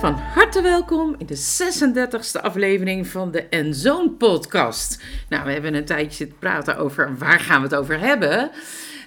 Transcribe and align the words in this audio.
Van 0.00 0.14
harte 0.14 0.62
welkom 0.62 1.14
in 1.18 1.26
de 1.26 1.36
36e 1.36 2.40
aflevering 2.40 3.06
van 3.06 3.30
de 3.30 3.42
Enzoon 3.42 4.16
podcast. 4.16 5.02
Nou, 5.28 5.44
we 5.44 5.52
hebben 5.52 5.74
een 5.74 5.84
tijdje 5.84 6.16
zitten 6.16 6.38
praten 6.38 6.76
over 6.76 7.18
waar 7.18 7.40
gaan 7.40 7.62
we 7.62 7.68
het 7.68 7.76
over 7.76 7.98
hebben. 7.98 8.50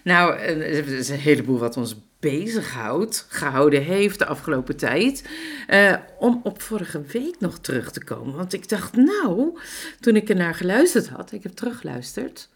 Nou, 0.04 0.38
eh, 0.38 0.78
er 0.78 0.88
is 0.88 1.10
een 1.10 1.20
heleboel 1.20 1.60
wat 1.60 1.78
ons 1.78 1.96
bezighoudt, 2.24 3.26
gehouden 3.30 3.84
heeft 3.84 4.20
de 4.20 4.26
afgelopen 4.26 4.76
tijd. 4.76 5.30
Eh, 5.68 5.94
om 6.20 6.40
op 6.44 6.62
vorige 6.62 7.02
week 7.02 7.36
nog 7.40 7.60
terug 7.60 7.92
te 7.92 8.04
komen. 8.04 8.36
Want 8.36 8.54
ik 8.54 8.70
dacht, 8.70 8.96
nou, 8.96 9.60
toen 10.00 10.16
ik 10.16 10.30
ernaar 10.30 10.56
geluisterd 10.56 11.08
had, 11.08 11.32
ik 11.32 11.44
heb 11.44 11.52
teruggeluisterd. 11.52 12.50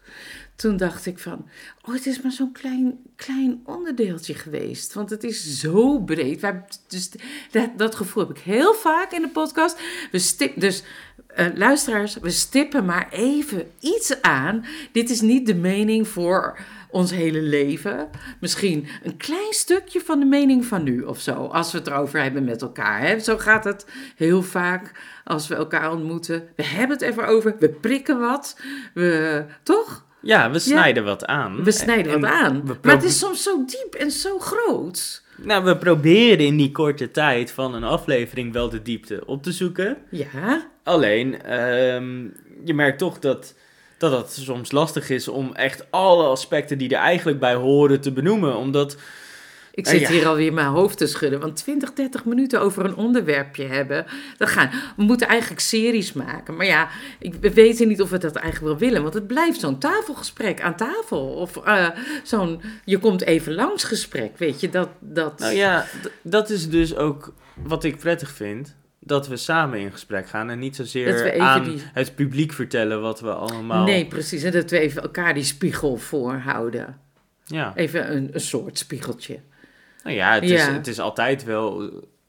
Toen 0.56 0.76
dacht 0.76 1.06
ik 1.06 1.18
van, 1.18 1.48
oh, 1.84 1.94
het 1.94 2.06
is 2.06 2.20
maar 2.20 2.32
zo'n 2.32 2.52
klein, 2.52 2.98
klein 3.16 3.60
onderdeeltje 3.64 4.34
geweest. 4.34 4.92
Want 4.92 5.10
het 5.10 5.24
is 5.24 5.58
zo 5.58 5.98
breed. 5.98 6.40
Wij, 6.40 6.64
dus 6.86 7.10
dat, 7.76 7.94
gevoel 7.94 8.26
heb 8.26 8.36
ik 8.36 8.42
heel 8.42 8.74
vaak 8.74 9.12
in 9.12 9.22
de 9.22 9.28
podcast. 9.28 9.80
We 10.10 10.18
stip, 10.18 10.60
dus 10.60 10.82
uh, 11.38 11.46
luisteraars, 11.54 12.14
we 12.14 12.30
stippen 12.30 12.84
maar 12.84 13.08
even 13.10 13.70
iets 13.80 14.22
aan. 14.22 14.64
Dit 14.92 15.10
is 15.10 15.20
niet 15.20 15.46
de 15.46 15.54
mening 15.54 16.08
voor 16.08 16.58
ons 16.90 17.10
hele 17.10 17.42
leven. 17.42 18.08
Misschien 18.40 18.86
een 19.02 19.16
klein 19.16 19.52
stukje 19.52 20.00
van 20.00 20.18
de 20.18 20.24
mening 20.24 20.64
van 20.64 20.82
nu 20.82 21.02
of 21.02 21.20
zo. 21.20 21.32
Als 21.32 21.72
we 21.72 21.78
het 21.78 21.86
erover 21.86 22.22
hebben 22.22 22.44
met 22.44 22.62
elkaar. 22.62 23.00
Hè? 23.00 23.18
Zo 23.18 23.36
gaat 23.38 23.64
het 23.64 23.86
heel 24.16 24.42
vaak 24.42 24.92
als 25.24 25.48
we 25.48 25.54
elkaar 25.54 25.92
ontmoeten. 25.92 26.48
We 26.56 26.64
hebben 26.64 26.96
het 26.96 27.06
even 27.06 27.26
over. 27.26 27.56
We 27.58 27.68
prikken 27.68 28.18
wat. 28.18 28.60
We, 28.94 29.44
toch? 29.62 30.06
Ja, 30.20 30.50
we 30.50 30.58
snijden 30.58 31.04
wat 31.04 31.26
aan. 31.26 31.64
We 31.64 31.70
snijden 31.70 32.12
En 32.12 32.20
wat 32.20 32.30
aan. 32.30 32.62
Maar 32.82 32.94
het 32.94 33.04
is 33.04 33.18
soms 33.18 33.42
zo 33.42 33.64
diep 33.64 33.94
en 33.94 34.10
zo 34.10 34.38
groot. 34.38 35.22
Nou, 35.36 35.64
we 35.64 35.76
proberen 35.76 36.46
in 36.46 36.56
die 36.56 36.72
korte 36.72 37.10
tijd 37.10 37.50
van 37.50 37.74
een 37.74 37.84
aflevering 37.84 38.52
wel 38.52 38.68
de 38.68 38.82
diepte 38.82 39.22
op 39.26 39.42
te 39.42 39.52
zoeken. 39.52 39.96
Ja, 40.10 40.66
Alleen, 40.88 41.42
ehm, 41.42 42.22
je 42.64 42.74
merkt 42.74 42.98
toch 42.98 43.18
dat, 43.18 43.54
dat 43.98 44.12
het 44.12 44.32
soms 44.32 44.72
lastig 44.72 45.10
is 45.10 45.28
om 45.28 45.54
echt 45.54 45.84
alle 45.90 46.24
aspecten 46.24 46.78
die 46.78 46.88
er 46.88 47.00
eigenlijk 47.00 47.38
bij 47.38 47.54
horen 47.54 48.00
te 48.00 48.12
benoemen. 48.12 48.56
Omdat, 48.56 48.96
ik 49.72 49.86
zit 49.86 50.00
ja. 50.00 50.10
hier 50.10 50.26
alweer 50.26 50.52
mijn 50.52 50.66
hoofd 50.66 50.98
te 50.98 51.06
schudden. 51.06 51.40
Want 51.40 51.56
20, 51.56 51.92
30 51.92 52.24
minuten 52.24 52.60
over 52.60 52.84
een 52.84 52.96
onderwerpje 52.96 53.64
hebben. 53.64 54.06
Dat 54.36 54.48
gaan. 54.48 54.70
We 54.96 55.02
moeten 55.02 55.28
eigenlijk 55.28 55.60
series 55.60 56.12
maken. 56.12 56.56
Maar 56.56 56.66
ja, 56.66 56.88
ik, 57.18 57.34
we 57.40 57.52
weten 57.52 57.88
niet 57.88 58.02
of 58.02 58.10
we 58.10 58.18
dat 58.18 58.36
eigenlijk 58.36 58.78
wel 58.78 58.88
willen. 58.88 59.02
Want 59.02 59.14
het 59.14 59.26
blijft 59.26 59.60
zo'n 59.60 59.78
tafelgesprek 59.78 60.60
aan 60.60 60.76
tafel. 60.76 61.28
Of 61.28 61.56
eh, 61.56 61.88
zo'n 62.22 62.62
je 62.84 62.98
komt 62.98 63.22
even 63.22 63.54
langs 63.54 63.84
gesprek. 63.84 64.38
Weet 64.38 64.60
je, 64.60 64.68
dat... 64.68 64.88
dat... 65.00 65.38
nou 65.38 65.54
ja, 65.54 65.86
dat 66.22 66.50
is 66.50 66.68
dus 66.68 66.96
ook 66.96 67.32
wat 67.62 67.84
ik 67.84 67.98
prettig 67.98 68.30
vind. 68.30 68.76
Dat 69.08 69.28
we 69.28 69.36
samen 69.36 69.78
in 69.78 69.92
gesprek 69.92 70.28
gaan 70.28 70.50
en 70.50 70.58
niet 70.58 70.76
zozeer 70.76 71.40
aan 71.40 71.64
die- 71.64 71.82
het 71.92 72.14
publiek 72.14 72.52
vertellen 72.52 73.00
wat 73.00 73.20
we 73.20 73.32
allemaal... 73.34 73.84
Nee, 73.84 74.06
precies. 74.06 74.42
En 74.42 74.52
dat 74.52 74.70
we 74.70 74.78
even 74.78 75.02
elkaar 75.02 75.34
die 75.34 75.42
spiegel 75.44 75.96
voorhouden. 75.96 77.00
Ja. 77.44 77.72
Even 77.76 78.16
een, 78.16 78.28
een 78.32 78.40
soort 78.40 78.78
spiegeltje. 78.78 79.40
Nou 80.02 80.16
ja, 80.16 80.34
het, 80.34 80.42
Is, 80.42 80.50
Ja. 80.50 80.72
het 80.72 80.86
is 80.86 80.98
altijd 81.00 81.44
wel 81.44 81.80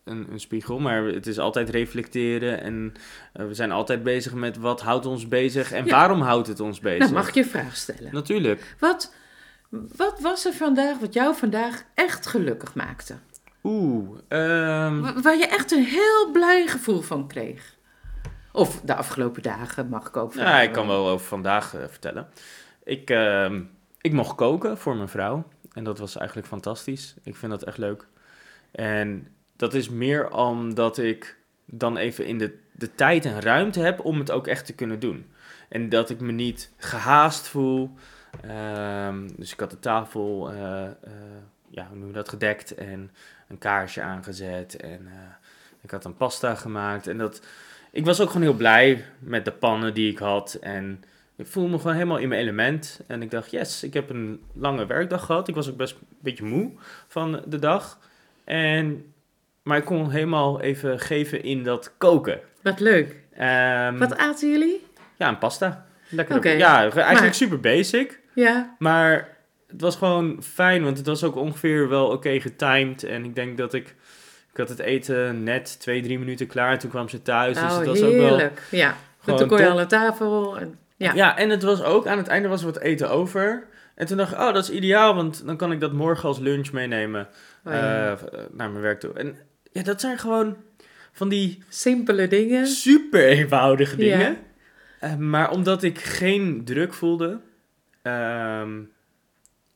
een, 0.03 0.27
een 0.31 0.39
spiegel, 0.39 0.79
maar 0.79 1.03
het 1.03 1.27
is 1.27 1.39
altijd 1.39 1.69
reflecteren. 1.69 2.61
En 2.61 2.93
eh, 3.33 3.45
we 3.47 3.53
zijn 3.53 3.71
altijd 3.71 4.03
bezig 4.03 4.33
met 4.33 4.57
wat 4.57 4.81
houdt 4.81 5.05
ons 5.05 5.27
bezig 5.27 5.71
en 5.71 5.85
Ja. 5.85 5.91
waarom 5.91 6.21
houdt 6.21 6.47
het 6.47 6.59
ons 6.59 6.79
bezig. 6.79 6.99
Nou, 6.99 7.13
mag 7.13 7.27
ik 7.27 7.33
je 7.33 7.41
een 7.43 7.49
vraag 7.49 7.75
stellen? 7.75 8.13
Natuurlijk. 8.13 8.75
Wat, 8.79 9.13
wat 9.95 10.19
was 10.21 10.45
er 10.45 10.53
vandaag 10.53 10.97
wat 10.99 11.13
jou 11.13 11.35
vandaag 11.35 11.83
echt 11.93 12.27
gelukkig 12.27 12.73
maakte? 12.75 13.15
Oeh, 13.63 14.17
ehm, 14.27 15.01
Wa- 15.01 15.21
Waar 15.21 15.37
je 15.37 15.47
echt 15.47 15.71
een 15.71 15.83
heel 15.83 16.31
blij 16.31 16.67
gevoel 16.67 17.01
van 17.01 17.27
kreeg? 17.27 17.77
Of 18.51 18.81
de 18.81 18.95
afgelopen 18.95 19.41
dagen 19.41 19.89
mag 19.89 20.07
ik 20.07 20.17
ook 20.17 20.33
vragen. 20.33 20.51
ja, 20.51 20.61
ik 20.61 20.71
kan 20.71 20.87
wel 20.87 21.07
over 21.09 21.25
vandaag 21.27 21.75
eh, 21.75 21.81
vertellen. 21.87 22.27
Ik, 22.83 23.09
ehm, 23.09 23.61
ik 24.01 24.13
mocht 24.13 24.35
koken 24.35 24.77
voor 24.77 24.95
mijn 24.95 25.09
vrouw 25.09 25.47
en 25.73 25.83
dat 25.83 25.99
was 25.99 26.17
eigenlijk 26.17 26.47
fantastisch. 26.47 27.15
Ik 27.23 27.35
vind 27.35 27.51
dat 27.51 27.63
echt 27.63 27.77
leuk. 27.77 28.07
En 28.71 29.27
dat 29.55 29.73
is 29.73 29.89
meer 29.89 30.31
omdat 30.33 30.97
ik 30.97 31.37
dan 31.65 31.97
even 31.97 32.25
in 32.25 32.37
de, 32.37 32.57
de 32.71 32.95
tijd 32.95 33.25
en 33.25 33.41
ruimte 33.41 33.79
heb 33.79 34.05
om 34.05 34.19
het 34.19 34.31
ook 34.31 34.47
echt 34.47 34.65
te 34.65 34.73
kunnen 34.75 34.99
doen. 34.99 35.31
En 35.69 35.89
dat 35.89 36.09
ik 36.09 36.19
me 36.19 36.31
niet 36.31 36.71
gehaast 36.77 37.47
voel. 37.47 37.91
Ehm, 38.41 39.27
dus 39.37 39.51
ik 39.53 39.59
had 39.59 39.71
de 39.71 39.79
tafel, 39.79 40.51
eh, 40.51 40.85
eh, 40.85 40.91
ja, 41.69 41.87
hoe 41.89 41.97
noem 41.97 42.07
je 42.07 42.13
dat, 42.13 42.29
gedekt 42.29 42.75
en 42.75 43.11
een 43.49 43.57
kaarsje 43.57 44.01
aangezet. 44.01 44.75
En 44.75 44.99
eh, 45.07 45.13
ik 45.81 45.91
had 45.91 46.05
een 46.05 46.17
pasta 46.17 46.55
gemaakt. 46.55 47.07
En 47.07 47.17
dat, 47.17 47.41
ik 47.91 48.05
was 48.05 48.21
ook 48.21 48.27
gewoon 48.27 48.41
heel 48.41 48.53
blij 48.53 49.05
met 49.19 49.45
de 49.45 49.51
pannen 49.51 49.93
die 49.93 50.11
ik 50.11 50.17
had. 50.17 50.53
En 50.61 51.03
ik 51.35 51.47
voelde 51.47 51.69
me 51.69 51.77
gewoon 51.77 51.93
helemaal 51.93 52.17
in 52.17 52.27
mijn 52.27 52.41
element. 52.41 53.01
En 53.07 53.21
ik 53.21 53.31
dacht, 53.31 53.51
yes, 53.51 53.83
ik 53.83 53.93
heb 53.93 54.09
een 54.09 54.41
lange 54.53 54.85
werkdag 54.85 55.25
gehad. 55.25 55.47
Ik 55.47 55.55
was 55.55 55.69
ook 55.69 55.77
best 55.77 55.93
een 55.93 56.07
beetje 56.19 56.43
moe 56.43 56.71
van 57.07 57.41
de 57.45 57.59
dag. 57.59 57.99
En, 58.43 59.13
maar 59.63 59.77
ik 59.77 59.85
kon 59.85 60.11
helemaal 60.11 60.61
even 60.61 60.99
geven 60.99 61.43
in 61.43 61.63
dat 61.63 61.93
koken. 61.97 62.39
Wat 62.61 62.79
leuk. 62.79 63.15
Ehm, 63.33 63.97
Wat 63.97 64.17
aten 64.17 64.49
jullie? 64.49 64.85
Ja, 65.17 65.27
een 65.27 65.37
pasta. 65.37 65.85
Lekker. 66.09 66.57
Ja, 66.57 66.79
eigenlijk 66.81 67.19
Maar- 67.19 67.33
super 67.33 67.59
basic. 67.59 68.19
Ja, 68.33 68.75
Maar 68.79 69.37
het 69.71 69.81
was 69.81 69.95
gewoon 69.95 70.43
fijn, 70.43 70.83
want 70.83 70.97
het 70.97 71.05
was 71.07 71.23
ook 71.23 71.35
ongeveer 71.35 71.89
wel 71.89 72.07
oké 72.07 72.39
getimed. 72.39 73.03
En 73.03 73.23
ik 73.25 73.35
denk 73.35 73.57
dat 73.57 73.73
ik... 73.73 73.95
Ik 74.51 74.57
had 74.57 74.69
het 74.69 74.79
eten 74.79 75.43
net 75.43 75.79
twee, 75.79 76.01
drie 76.01 76.19
minuten 76.19 76.47
klaar. 76.47 76.79
Toen 76.79 76.89
kwam 76.89 77.09
ze 77.09 77.21
thuis. 77.21 77.53
dus 77.55 77.63
oh, 77.71 77.77
het 77.77 77.87
was 77.87 78.01
ook 78.01 78.11
wel... 78.13 78.27
heerlijk. 78.27 78.61
Ja, 78.71 78.95
toen 79.25 79.35
kon 79.47 79.57
je 79.57 79.63
top. 79.63 79.71
al 79.73 79.79
aan 79.79 79.87
tafel. 79.87 80.59
En, 80.59 80.77
ja. 80.95 81.13
Ja. 81.13 81.37
en 81.37 81.49
het 81.49 81.63
was 81.63 81.83
ook... 81.83 82.07
Aan 82.07 82.17
het 82.17 82.27
einde 82.27 82.47
was 82.47 82.59
er 82.59 82.65
wat 82.65 82.79
eten 82.79 83.09
over. 83.09 83.67
En 83.95 84.05
toen 84.05 84.17
dacht 84.17 84.31
ik, 84.31 84.39
oh, 84.39 84.53
dat 84.53 84.63
is 84.63 84.69
ideaal. 84.69 85.15
Want 85.15 85.45
dan 85.45 85.57
kan 85.57 85.71
ik 85.71 85.79
dat 85.79 85.93
morgen 85.93 86.27
als 86.27 86.39
lunch 86.39 86.71
meenemen. 86.71 87.27
Oh, 87.65 87.73
ja. 87.73 88.11
eh, 88.11 88.39
naar 88.51 88.69
mijn 88.69 88.81
werk 88.81 88.99
toe. 88.99 89.13
En 89.13 89.35
ja, 89.71 89.83
dat 89.83 90.01
zijn 90.01 90.17
gewoon 90.17 90.57
van 91.11 91.29
die 91.29 91.63
Simpele 91.69 92.27
dingen. 92.27 92.67
super 92.67 93.25
eenvoudige 93.25 94.05
Ja. 94.05 94.17
dingen. 94.17 94.37
Eh, 94.99 95.15
maar 95.15 95.51
omdat 95.51 95.83
ik 95.83 95.99
geen 95.99 96.61
druk 96.65 96.93
voelde. 96.93 97.39
ehm, 98.01 98.71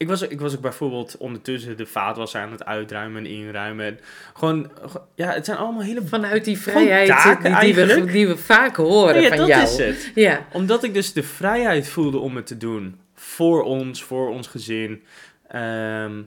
ik, 0.04 0.10
was, 0.10 0.22
ik 0.22 0.40
was 0.40 0.56
ook 0.56 0.62
bijvoorbeeld 0.62 1.18
ondertussen 1.18 1.78
de 1.78 1.86
vaatwasser 1.86 2.42
aan 2.42 2.52
het 2.52 2.66
uitruimen 2.66 3.26
en 3.26 3.32
inruimen. 3.32 3.86
En 3.86 4.00
gewoon, 4.34 4.72
ja, 5.16 5.32
het 5.32 5.46
zijn 5.46 5.58
allemaal 5.58 5.82
hele. 5.82 6.02
Vanuit 6.08 6.46
die 6.46 6.58
vrijheid 6.60 7.08
taken 7.08 7.52
die, 7.52 7.60
die, 7.60 7.74
we, 7.76 7.82
eigenlijk. 7.82 8.12
die 8.12 8.28
we 8.28 8.38
vaak 8.38 8.76
horen 8.76 9.22
Ja, 9.22 9.28
van 9.28 9.38
dat 9.38 9.48
jou. 9.48 9.64
is 9.64 9.78
het. 9.78 10.12
Ja, 10.16 10.46
Omdat 10.54 10.84
ik 10.84 10.94
dus 10.94 11.14
de 11.14 11.24
vrijheid 11.24 11.88
voelde 11.88 12.18
om 12.18 12.36
het 12.36 12.46
te 12.48 12.58
doen. 12.58 13.00
Voor 13.16 13.64
ons, 13.64 14.04
voor 14.04 14.30
ons 14.30 14.48
gezin. 14.48 15.04
ehm, 15.48 16.22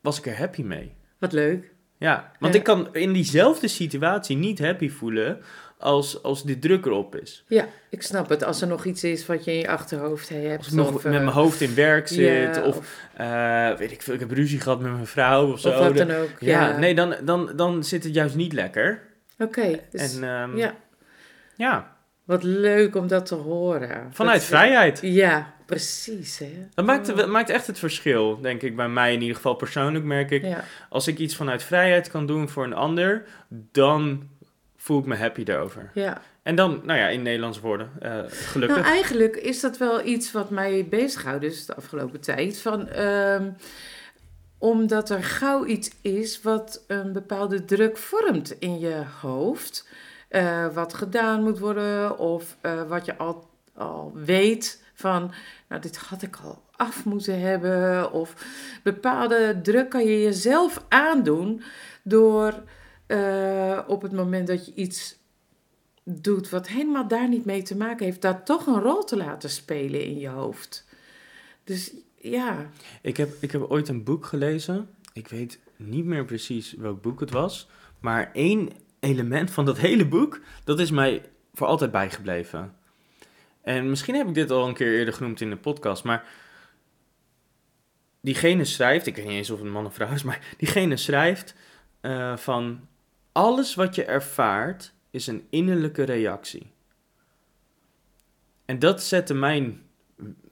was 0.00 0.18
ik 0.18 0.26
er 0.26 0.38
happy 0.38 0.62
mee. 0.62 0.92
wat 1.18 1.32
leuk. 1.32 1.72
Ja, 1.98 2.32
want 2.38 2.52
Ja. 2.52 2.58
ik 2.58 2.64
kan 2.64 2.88
in 2.94 3.12
diezelfde 3.12 3.68
situatie 3.68 4.36
niet 4.36 4.58
happy 4.58 4.88
voelen 4.90 5.38
als, 5.80 6.22
als 6.22 6.44
de 6.44 6.58
druk 6.58 6.86
erop 6.86 7.16
is. 7.16 7.44
Ja, 7.48 7.66
ik 7.90 8.02
snap 8.02 8.28
het. 8.28 8.44
Als 8.44 8.60
er 8.60 8.68
nog 8.68 8.84
iets 8.84 9.04
is 9.04 9.26
wat 9.26 9.44
je 9.44 9.52
in 9.52 9.58
je 9.58 9.68
achterhoofd 9.68 10.28
hebt. 10.28 10.58
Als 10.58 10.66
ik 10.66 10.72
nog 10.72 10.86
of, 10.88 10.94
met 10.94 11.04
eh, 11.04 11.10
mijn 11.10 11.26
hoofd 11.26 11.60
in 11.60 11.74
werk 11.74 12.08
zit, 12.08 12.62
of, 12.62 12.96
eh, 13.16 13.72
weet 13.76 13.92
ik 13.92 14.02
veel, 14.02 14.14
ik 14.14 14.20
heb 14.20 14.30
ruzie 14.30 14.60
gehad 14.60 14.80
met 14.80 14.92
mijn 14.92 15.06
vrouw 15.06 15.52
of 15.52 15.60
zo. 15.60 15.68
of 15.68 15.76
wat 15.78 15.96
Dan- 15.96 16.10
ook. 16.10 16.28
ja, 16.40 16.68
Ja, 16.68 16.78
nee, 16.78 16.94
dan, 16.94 17.14
dan, 17.24 17.50
dan 17.56 17.84
zit 17.84 18.04
het 18.04 18.14
juist 18.14 18.34
niet 18.34 18.52
lekker. 18.52 19.02
Oké, 19.38 19.80
dus, 19.90 20.16
en 20.16 20.24
ehm, 20.24 20.56
ja, 20.56 20.74
ja, 21.56 21.96
wat 22.24 22.42
leuk 22.42 22.96
om 22.96 23.06
dat 23.08 23.26
te 23.26 23.34
horen. 23.34 24.08
vanuit 24.12 24.38
Dat- 24.38 24.48
vrijheid. 24.48 24.98
Ja, 25.02 25.52
precies. 25.66 26.38
Hè? 26.38 26.66
Dat 26.74 26.84
maakt, 26.84 27.10
Oh. 27.10 27.16
dat 27.16 27.28
maakt 27.28 27.50
echt 27.50 27.66
het 27.66 27.78
verschil, 27.78 28.40
denk 28.40 28.62
ik, 28.62 28.76
bij 28.76 28.88
mij 28.88 29.12
in 29.12 29.20
ieder 29.20 29.36
geval 29.36 29.54
persoonlijk 29.54 30.04
merk 30.04 30.30
ik. 30.30 30.42
Ja. 30.44 30.64
Als 30.88 31.06
ik 31.08 31.18
iets 31.18 31.36
vanuit 31.36 31.62
vrijheid 31.62 32.10
kan 32.10 32.26
doen 32.26 32.48
voor 32.48 32.64
een 32.64 32.72
ander, 32.74 33.22
dan 33.48 34.28
voel 34.80 34.98
ik 34.98 35.06
me 35.06 35.16
happy 35.16 35.44
daarover. 35.44 35.90
ja. 35.94 36.20
En 36.42 36.54
dan, 36.54 36.80
nou 36.84 36.98
ja, 36.98 37.08
in 37.08 37.22
Nederlandse 37.22 37.60
woorden, 37.60 37.90
eh, 38.00 38.18
gelukkig. 38.28 38.76
Nou, 38.76 38.88
eigenlijk 38.88 39.36
is 39.36 39.60
dat 39.60 39.78
wel 39.78 40.04
iets 40.04 40.32
wat 40.32 40.50
mij 40.50 40.86
bezighoudt 40.90 41.40
dus 41.40 41.66
de 41.66 41.74
afgelopen 41.74 42.20
tijd. 42.20 42.60
Van, 42.60 42.88
ehm, 42.88 43.50
omdat 44.58 45.10
er 45.10 45.24
gauw 45.24 45.64
iets 45.66 45.90
is 46.02 46.42
wat 46.42 46.84
een 46.86 47.12
bepaalde 47.12 47.64
druk 47.64 47.96
vormt 47.96 48.56
in 48.58 48.78
je 48.78 49.02
hoofd. 49.20 49.88
eh, 50.28 50.66
wat 50.74 50.94
gedaan 50.94 51.42
moet 51.42 51.58
worden 51.58 52.18
of 52.18 52.56
eh, 52.60 52.82
wat 52.82 53.04
je 53.04 53.16
al, 53.16 53.48
al 53.74 54.12
weet 54.14 54.82
van, 54.94 55.32
nou 55.68 55.80
dit 55.80 55.96
had 55.96 56.22
ik 56.22 56.36
al 56.44 56.62
af 56.76 57.04
moeten 57.04 57.40
hebben. 57.40 58.12
Of 58.12 58.34
bepaalde 58.82 59.60
druk 59.62 59.90
kan 59.90 60.04
je 60.04 60.22
jezelf 60.22 60.84
aandoen 60.88 61.62
door 62.02 62.54
eh, 63.10 63.78
op 63.86 64.02
het 64.02 64.12
moment 64.12 64.46
dat 64.46 64.66
je 64.66 64.74
iets 64.74 65.18
doet 66.04 66.50
wat 66.50 66.68
helemaal 66.68 67.08
daar 67.08 67.28
niet 67.28 67.44
mee 67.44 67.62
te 67.62 67.76
maken 67.76 68.04
heeft, 68.04 68.22
dat 68.22 68.46
toch 68.46 68.66
een 68.66 68.80
rol 68.80 69.04
te 69.04 69.16
laten 69.16 69.50
spelen 69.50 70.04
in 70.04 70.18
je 70.18 70.28
hoofd. 70.28 70.86
Dus 71.64 71.92
ja. 72.16 72.70
Ik 73.02 73.16
heb, 73.16 73.30
ik 73.40 73.50
heb 73.50 73.62
ooit 73.62 73.88
een 73.88 74.04
boek 74.04 74.26
gelezen. 74.26 74.88
Ik 75.12 75.28
weet 75.28 75.58
niet 75.76 76.04
meer 76.04 76.24
precies 76.24 76.74
welk 76.78 77.02
boek 77.02 77.20
het 77.20 77.30
was. 77.30 77.68
Maar 78.00 78.30
één 78.32 78.70
element 79.00 79.50
van 79.50 79.64
dat 79.64 79.78
hele 79.78 80.06
boek, 80.06 80.40
dat 80.64 80.80
is 80.80 80.90
mij 80.90 81.22
voor 81.54 81.66
altijd 81.66 81.90
bijgebleven. 81.90 82.74
En 83.62 83.90
misschien 83.90 84.14
heb 84.14 84.28
ik 84.28 84.34
dit 84.34 84.50
al 84.50 84.68
een 84.68 84.74
keer 84.74 84.98
eerder 84.98 85.14
genoemd 85.14 85.40
in 85.40 85.50
de 85.50 85.56
podcast, 85.56 86.04
maar 86.04 86.24
diegene 88.20 88.64
schrijft, 88.64 89.06
ik 89.06 89.16
weet 89.16 89.24
niet 89.24 89.34
eens 89.34 89.50
of 89.50 89.58
het 89.58 89.66
een 89.66 89.72
man 89.72 89.86
of 89.86 89.94
vrouw 89.94 90.12
is, 90.12 90.22
maar 90.22 90.54
diegene 90.58 90.96
schrijft 90.96 91.54
uh, 92.02 92.36
van 92.36 92.88
alles 93.32 93.74
wat 93.74 93.94
je 93.94 94.04
ervaart 94.04 94.92
is 95.10 95.26
een 95.26 95.46
innerlijke 95.50 96.02
reactie. 96.02 96.72
En 98.64 98.78
dat 98.78 99.02
zette 99.02 99.34
mijn, 99.34 99.82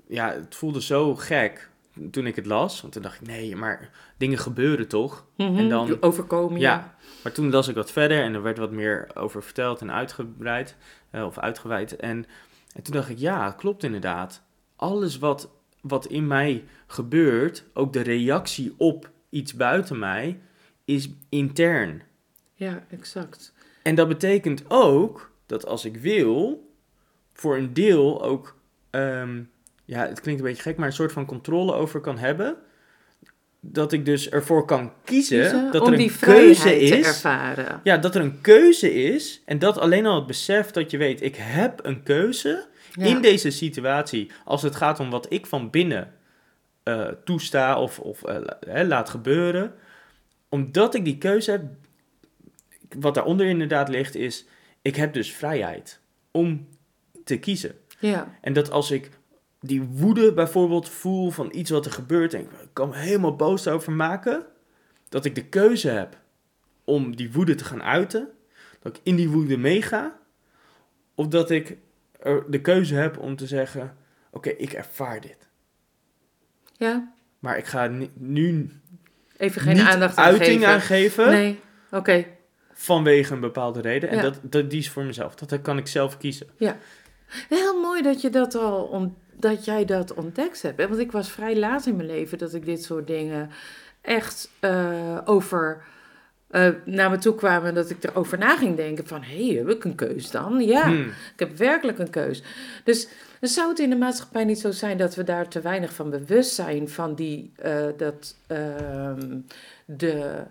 ja, 0.09 0.33
het 0.33 0.55
voelde 0.55 0.83
zo 0.83 1.15
gek 1.15 1.71
toen 2.11 2.27
ik 2.27 2.37
het 2.37 2.47
las, 2.47 2.81
want 2.81 2.93
toen 2.93 3.03
dacht 3.03 3.21
ik, 3.21 3.27
nee, 3.27 3.57
maar 3.57 3.91
dingen 4.17 4.39
gebeuren 4.39 4.89
toch? 4.89 5.27
Mm 5.37 5.57
en 5.57 5.69
dan 5.69 6.03
overkomen. 6.03 6.61
Ja, 6.61 6.95
maar 7.23 7.33
toen 7.33 7.51
las 7.51 7.69
ik 7.69 7.75
wat 7.75 7.93
verder 7.93 8.23
en 8.23 8.35
er 8.35 8.43
werd 8.43 8.59
wat 8.59 8.71
meer 8.71 9.11
over 9.15 9.43
verteld 9.43 9.81
en 9.81 9.93
uitgebreid, 9.93 10.77
uh, 11.13 11.25
of 11.25 11.39
uitgeweid. 11.39 11.97
En, 11.97 12.27
en 12.75 12.83
toen 12.83 12.95
dacht 12.95 13.09
ik, 13.09 13.19
ja, 13.19 13.51
klopt 13.51 13.83
inderdaad. 13.83 14.43
Alles 14.77 15.19
wat, 15.19 15.51
wat 15.81 16.07
in 16.07 16.27
mij 16.27 16.65
gebeurt, 16.87 17.65
ook 17.75 17.93
de 17.93 18.01
reactie 18.01 18.75
op 18.77 19.11
iets 19.31 19.55
buiten 19.55 19.99
mij, 19.99 20.41
is 20.85 21.11
intern. 21.29 22.03
Ja, 22.59 22.85
exact. 22.91 23.53
En 23.83 23.95
dat 23.95 24.09
betekent 24.09 24.65
ook 24.69 25.31
dat 25.47 25.67
als 25.67 25.85
ik 25.85 25.97
wil, 25.97 26.71
voor 27.33 27.57
een 27.57 27.73
deel 27.73 28.23
ook, 28.23 28.57
um, 28.91 29.51
ja, 29.85 30.07
het 30.07 30.21
klinkt 30.21 30.41
een 30.41 30.47
beetje 30.47 30.63
gek, 30.63 30.77
maar 30.77 30.87
een 30.87 30.93
soort 30.93 31.13
van 31.13 31.27
controle 31.27 31.73
over 31.73 32.01
kan 32.01 32.19
hebben. 32.19 32.57
Dat 33.61 33.93
ik 33.93 34.05
dus 34.05 34.31
ervoor 34.31 34.65
kan 34.65 34.93
kiezen, 35.05 35.73
dat 35.73 35.87
er 35.87 35.93
een 35.93 36.19
keuze 36.21 36.81
is. 36.81 37.07
ervaren. 37.07 37.81
Ja, 37.85 37.97
dat 37.97 38.15
er 38.15 38.21
een 38.21 38.41
keuze 38.41 38.95
is. 38.95 39.43
En 39.45 39.59
dat 39.59 39.79
alleen 39.79 40.07
al 40.07 40.15
het 40.15 40.27
besef 40.27 40.71
dat 40.71 40.91
je 40.91 40.97
weet, 40.97 41.23
ik 41.23 41.37
heb 41.37 41.85
een 41.85 42.03
keuze 42.03 42.67
in 42.95 43.21
deze 43.21 43.51
situatie. 43.51 44.31
Als 44.45 44.63
het 44.63 44.77
gaat 44.77 45.01
om 45.01 45.11
wat 45.11 45.27
ik 45.33 45.47
van 45.47 45.71
binnen 45.71 46.13
uh, 46.85 47.09
toesta 47.25 47.81
of, 47.81 47.99
of 47.99 48.23
uh, 48.29 48.87
laat 48.87 49.09
gebeuren. 49.09 49.75
Omdat 50.49 50.95
ik 50.95 51.05
die 51.05 51.19
keuze 51.19 51.51
heb, 51.51 51.63
wat 52.99 53.15
daaronder 53.15 53.47
inderdaad 53.47 53.89
ligt, 53.89 54.15
is: 54.15 54.47
ik 54.83 54.97
heb 54.97 55.13
dus 55.13 55.33
vrijheid 55.33 56.01
om 56.31 56.69
te 57.25 57.39
kiezen. 57.39 57.75
Ja. 57.99 58.39
En 58.41 58.53
dat 58.53 58.71
als 58.71 58.91
ik 58.91 59.11
die 59.61 59.83
woede 59.83 60.33
bijvoorbeeld 60.33 60.89
voel 60.89 61.31
van 61.31 61.49
iets 61.53 61.71
wat 61.71 61.87
er 61.87 61.93
gebeurt 61.93 62.35
en 62.35 62.41
ik 62.41 62.49
kan 62.73 62.89
me 62.89 62.97
helemaal 62.97 63.37
boos 63.37 63.69
over 63.69 63.93
maken, 63.93 64.47
dat 65.09 65.25
ik 65.25 65.35
de 65.35 65.45
keuze 65.45 65.89
heb 65.89 66.19
om 66.85 67.17
die 67.17 67.33
woede 67.33 67.55
te 67.55 67.65
gaan 67.65 67.83
uiten, 67.83 68.29
dat 68.81 68.97
ik 68.97 69.03
in 69.05 69.17
die 69.17 69.29
woede 69.29 69.57
meega, 69.57 70.19
of 71.15 71.29
dat 71.29 71.51
ik 71.51 71.77
er 72.21 72.51
de 72.51 72.61
keuze 72.61 72.95
heb 72.95 73.19
om 73.19 73.37
te 73.37 73.47
zeggen: 73.47 73.97
oké, 74.31 74.49
ik 74.49 74.73
ervaar 74.73 75.21
dit. 75.21 75.49
Ja. 76.73 77.13
Maar 77.39 77.59
ik 77.59 77.67
ga 77.67 77.91
nu 78.15 78.71
even 79.37 79.61
geen 79.61 79.81
aandacht 79.81 80.17
aan 80.17 80.25
uiting 80.25 80.61
geven. 80.61 80.69
aan 80.69 80.81
geven. 80.81 81.31
Nee, 81.31 81.61
oké 81.91 82.37
vanwege 82.81 83.35
een 83.35 83.41
bepaalde 83.41 83.81
reden. 83.81 84.09
En 84.09 84.23
dat, 84.23 84.39
dat, 84.43 84.71
die 84.71 84.79
is 84.79 84.91
voor 84.91 85.05
mezelf. 85.05 85.35
Dat 85.35 85.61
kan 85.63 85.79
ik 85.79 85.87
zelf 85.87 86.19
kiezen. 86.19 86.47
Ja. 86.57 86.77
Heel 87.49 87.81
mooi 87.81 88.03
dat 88.03 88.21
je 88.21 88.31
dat 88.31 88.55
al 88.55 88.83
on, 88.83 89.17
dat 89.33 89.65
jij 89.65 89.85
dat 89.85 90.15
ontdekt 90.15 90.63
hebt. 90.63 90.89
Want 90.89 90.99
ik 90.99 91.13
was 91.13 91.31
vrij 91.31 91.57
laat 91.57 91.87
in 91.87 91.97
mijn 91.97 92.09
leven 92.09 92.39
dat 92.39 92.55
ik 92.55 92.65
dit 92.65 92.83
soort 92.83 93.07
dingen 93.07 93.51
echt 94.01 94.51
uh, 94.61 95.19
over 95.25 95.83
uh, 96.51 96.69
naar 96.85 97.11
me 97.11 97.19
toe 97.19 97.35
kwamen. 97.35 97.75
Dat 97.75 97.91
ik 97.91 98.05
erover 98.05 98.39
na 98.39 98.57
ging 98.57 98.77
denken 98.77 99.07
van... 99.07 99.23
hé, 99.23 99.47
hey, 99.47 99.57
heb 99.57 99.69
ik 99.69 99.85
een 99.85 99.95
keus 99.95 100.31
dan? 100.31 100.61
Ja, 100.61 100.87
hmm. 100.87 101.07
ik 101.33 101.39
heb 101.39 101.57
werkelijk 101.57 101.99
een 101.99 102.11
keus. 102.11 102.43
Dus 102.85 103.09
zou 103.41 103.69
het 103.69 103.79
in 103.79 103.91
de 103.91 103.97
maatschappij 103.97 104.45
niet 104.45 104.61
zo 104.61 104.71
zijn... 104.71 104.99
dat 104.99 105.15
we 105.15 105.25
daar 105.25 105.49
te 105.49 105.61
weinig 105.61 105.93
van 105.93 106.11
bewust 106.11 106.55
zijn... 106.55 106.89
van 106.89 107.15
die, 107.15 107.53
uh, 107.65 107.87
dat 107.97 108.37
ehm, 108.47 109.39
de 109.85 110.43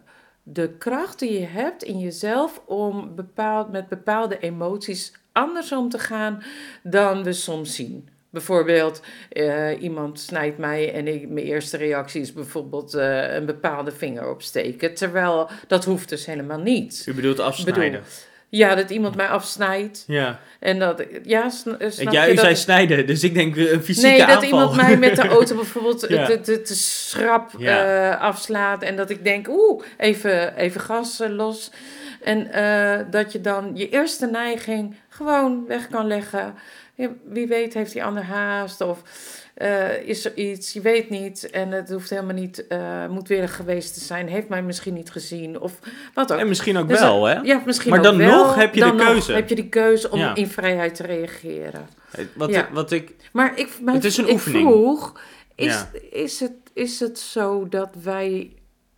de 0.50 0.70
kracht 0.78 1.20
die 1.20 1.40
je 1.40 1.46
hebt 1.46 1.84
in 1.84 2.00
jezelf 2.00 2.62
om 2.66 3.16
bepaald, 3.16 3.72
met 3.72 3.88
bepaalde 3.88 4.40
emoties 4.40 5.14
anders 5.32 5.72
om 5.72 5.90
te 5.90 6.00
gaan 6.00 6.44
dan 6.84 7.24
we 7.24 7.34
soms 7.34 7.76
zien. 7.76 8.10
Bijvoorbeeld, 8.30 9.02
uh, 9.34 9.82
iemand 9.82 10.20
snijdt 10.20 10.58
mij 10.58 10.94
en 10.94 11.08
ik, 11.08 11.30
mijn 11.30 11.46
eerste 11.46 11.78
reactie 11.78 12.22
is 12.22 12.34
bijvoorbeeld 12.34 12.96
uh, 12.96 13.34
een 13.34 13.46
bepaalde 13.46 13.92
vinger 13.92 14.30
opsteken. 14.30 14.94
Terwijl 14.94 15.50
dat 15.68 15.86
hoeft 15.86 16.10
dus 16.10 16.26
helemaal 16.26 16.60
niet. 16.60 17.06
U 17.10 17.14
bedoelt 17.14 17.40
afsnijden? 17.40 17.92
Bedoel, 17.92 18.08
ja, 18.50 18.76
dat 18.76 18.90
iemand 18.90 19.16
mij 19.16 19.28
afsnijdt. 19.28 20.04
Ja. 20.08 20.40
En 20.60 20.80
dat, 20.80 21.04
ja, 21.24 21.50
snap 21.50 22.14
ja, 22.14 22.30
u 22.30 22.34
dat, 22.34 22.44
zei 22.44 22.56
snijden, 22.56 23.08
dus 23.08 23.24
ik 23.24 23.34
denk 23.34 23.56
een 23.56 23.68
eh, 23.68 23.80
fysieke 23.80 24.10
nee, 24.10 24.24
aanval. 24.24 24.42
Nee, 24.42 24.50
dat 24.50 24.60
iemand 24.60 24.76
mij 24.76 24.98
met 24.98 25.16
de 25.16 25.28
auto 25.38 25.56
bijvoorbeeld 25.56 26.06
ja. 26.10 26.26
te, 26.26 26.42
te, 26.42 26.62
te, 26.62 26.76
schrap 26.76 27.52
ja. 27.58 28.10
uh, 28.12 28.22
afslaat. 28.22 28.84
En 28.84 28.96
dat 28.96 29.10
ik 29.10 29.24
denk, 29.24 29.48
oeh, 29.48 29.84
even, 29.98 30.56
even 30.56 30.82
gas 30.82 31.22
los. 31.28 31.72
En 32.24 32.48
uh, 32.56 33.12
dat 33.12 33.32
je 33.32 33.42
dan 33.42 33.72
je 33.74 33.90
eerste 33.90 34.26
neiging 34.26 34.96
gewoon 35.10 35.66
weg 35.68 35.88
kan 35.88 36.08
leggen. 36.08 36.54
wie 37.24 37.48
weet 37.48 37.74
heeft 37.74 37.94
die 37.94 38.04
ander 38.04 38.24
haast 38.24 38.82
of... 38.82 39.02
Uh, 39.62 40.08
is 40.08 40.26
er 40.26 40.36
iets, 40.36 40.74
je 40.74 40.82
weet 40.82 41.10
niet 41.10 41.50
en 41.50 41.72
het 41.72 41.90
hoeft 41.90 42.10
helemaal 42.10 42.34
niet 42.34 42.66
uh, 42.70 43.08
moedwillig 43.08 43.56
geweest 43.56 43.94
te 43.94 44.00
zijn, 44.00 44.28
heeft 44.28 44.50
mij 44.50 44.64
misschien 44.64 44.94
niet 44.94 45.12
gezien 45.12 45.60
of 45.60 45.80
wat 46.14 46.34
ook. 46.34 46.40
En 46.40 46.48
misschien 46.48 46.78
ook 46.78 46.88
dus, 46.88 47.00
wel, 47.00 47.26
hè? 47.26 47.34
Ja, 47.34 47.62
misschien 47.66 47.90
maar 47.90 48.00
ook 48.00 48.06
dan 48.06 48.18
wel. 48.18 48.46
nog 48.46 48.56
heb 48.56 48.74
je 48.74 48.80
dan 48.80 48.98
de 48.98 49.04
keuze. 49.04 49.34
heb 49.34 49.50
je 49.50 49.56
die 49.56 49.70
keuze 49.70 50.12
om 50.12 50.20
ja. 50.20 50.36
in 50.36 50.48
vrijheid 50.48 50.96
te 50.96 51.04
reageren. 51.04 51.88
Wat, 52.34 52.50
ja. 52.50 52.68
wat 52.72 52.92
ik... 52.92 53.16
Maar 53.32 53.60
ik, 53.60 53.70
het 53.86 54.04
is 54.04 54.18
een 54.18 54.28
ik 54.28 54.34
oefening. 54.34 54.70
vroeg, 54.70 55.20
is, 55.56 55.66
ja. 55.66 55.90
is, 56.12 56.40
het, 56.40 56.56
is 56.74 57.00
het 57.00 57.20
zo 57.20 57.68
dat 57.70 57.90
wij, 58.04 58.54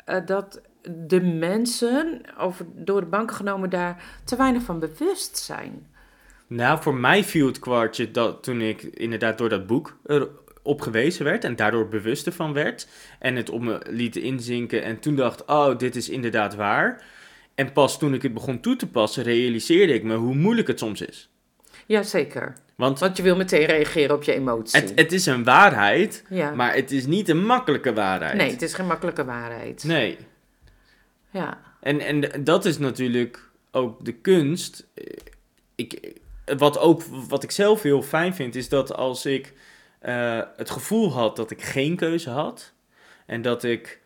uh, 0.10 0.16
dat 0.26 0.62
de 1.08 1.22
mensen, 1.22 2.22
over, 2.38 2.66
door 2.76 3.00
de 3.00 3.08
banken 3.08 3.36
genomen, 3.36 3.70
daar 3.70 4.04
te 4.24 4.36
weinig 4.36 4.64
van 4.64 4.80
bewust 4.80 5.38
zijn? 5.38 5.88
Nou, 6.48 6.82
voor 6.82 6.96
mij 6.96 7.24
viel 7.24 7.48
het 7.48 7.60
kwartje 7.60 8.12
dat 8.12 8.44
toen 8.44 8.62
ik 8.62 8.82
inderdaad 8.82 9.38
door 9.38 9.50
dat 9.50 9.68
boek 9.68 9.98
op 10.70 10.82
gewezen 10.82 11.26
werd 11.26 11.44
en 11.44 11.56
daardoor 11.56 11.88
bewuster 11.88 12.32
van 12.32 12.54
werd. 12.54 12.88
En 13.20 13.36
het 13.36 13.50
op 13.50 13.62
me 13.62 13.80
liet 13.90 14.16
inzinken 14.16 14.84
en 14.84 15.00
toen 15.00 15.16
dacht, 15.16 15.46
oh, 15.46 15.78
dit 15.78 15.96
is 15.96 16.10
inderdaad 16.10 16.56
waar. 16.56 17.04
En 17.56 17.72
pas 17.72 18.00
toen 18.00 18.14
ik 18.14 18.22
het 18.22 18.34
begon 18.34 18.60
toe 18.60 18.76
te 18.76 18.88
passen, 18.88 19.24
realiseerde 19.24 19.94
ik 19.94 20.04
me 20.04 20.16
hoe 20.16 20.36
moeilijk 20.36 20.68
het 20.68 20.80
soms 20.80 21.02
is. 21.02 21.30
Jazeker. 21.86 22.54
Want, 22.76 23.00
Want 23.00 23.18
je 23.18 23.24
wil 23.24 23.36
meteen 23.36 23.66
reageren 23.66 24.16
op 24.16 24.24
je 24.24 24.34
emotie. 24.34 24.80
Het, 24.80 24.92
het 24.96 25.12
is 25.12 25.26
een 25.26 25.44
waarheid, 25.44 26.24
ja. 26.30 26.52
maar 26.52 26.76
het 26.76 26.92
is 26.92 27.06
niet 27.06 27.30
een 27.30 27.46
makkelijke 27.46 27.94
waarheid. 27.94 28.34
Nee, 28.34 28.52
het 28.52 28.62
is 28.62 28.74
geen 28.74 28.88
makkelijke 28.88 29.26
waarheid. 29.26 29.84
Nee. 29.84 30.18
Ja. 31.30 31.62
En, 31.82 32.00
en 32.00 32.44
dat 32.44 32.66
is 32.66 32.78
natuurlijk 32.78 33.50
ook 33.72 34.06
de 34.06 34.14
kunst. 34.14 34.88
Ik, 35.76 36.14
wat, 36.58 36.80
ook, 36.80 37.02
wat 37.28 37.44
ik 37.44 37.52
zelf 37.52 37.82
heel 37.82 38.02
fijn 38.02 38.36
vind, 38.36 38.56
is 38.56 38.70
dat 38.70 38.94
als 38.94 39.26
ik 39.26 39.54
uh, 40.02 40.42
het 40.56 40.70
gevoel 40.70 41.12
had 41.12 41.36
dat 41.36 41.52
ik 41.52 41.62
geen 41.62 41.96
keuze 41.96 42.30
had. 42.30 42.74
En 43.26 43.42
dat 43.42 43.64
ik 43.64 44.02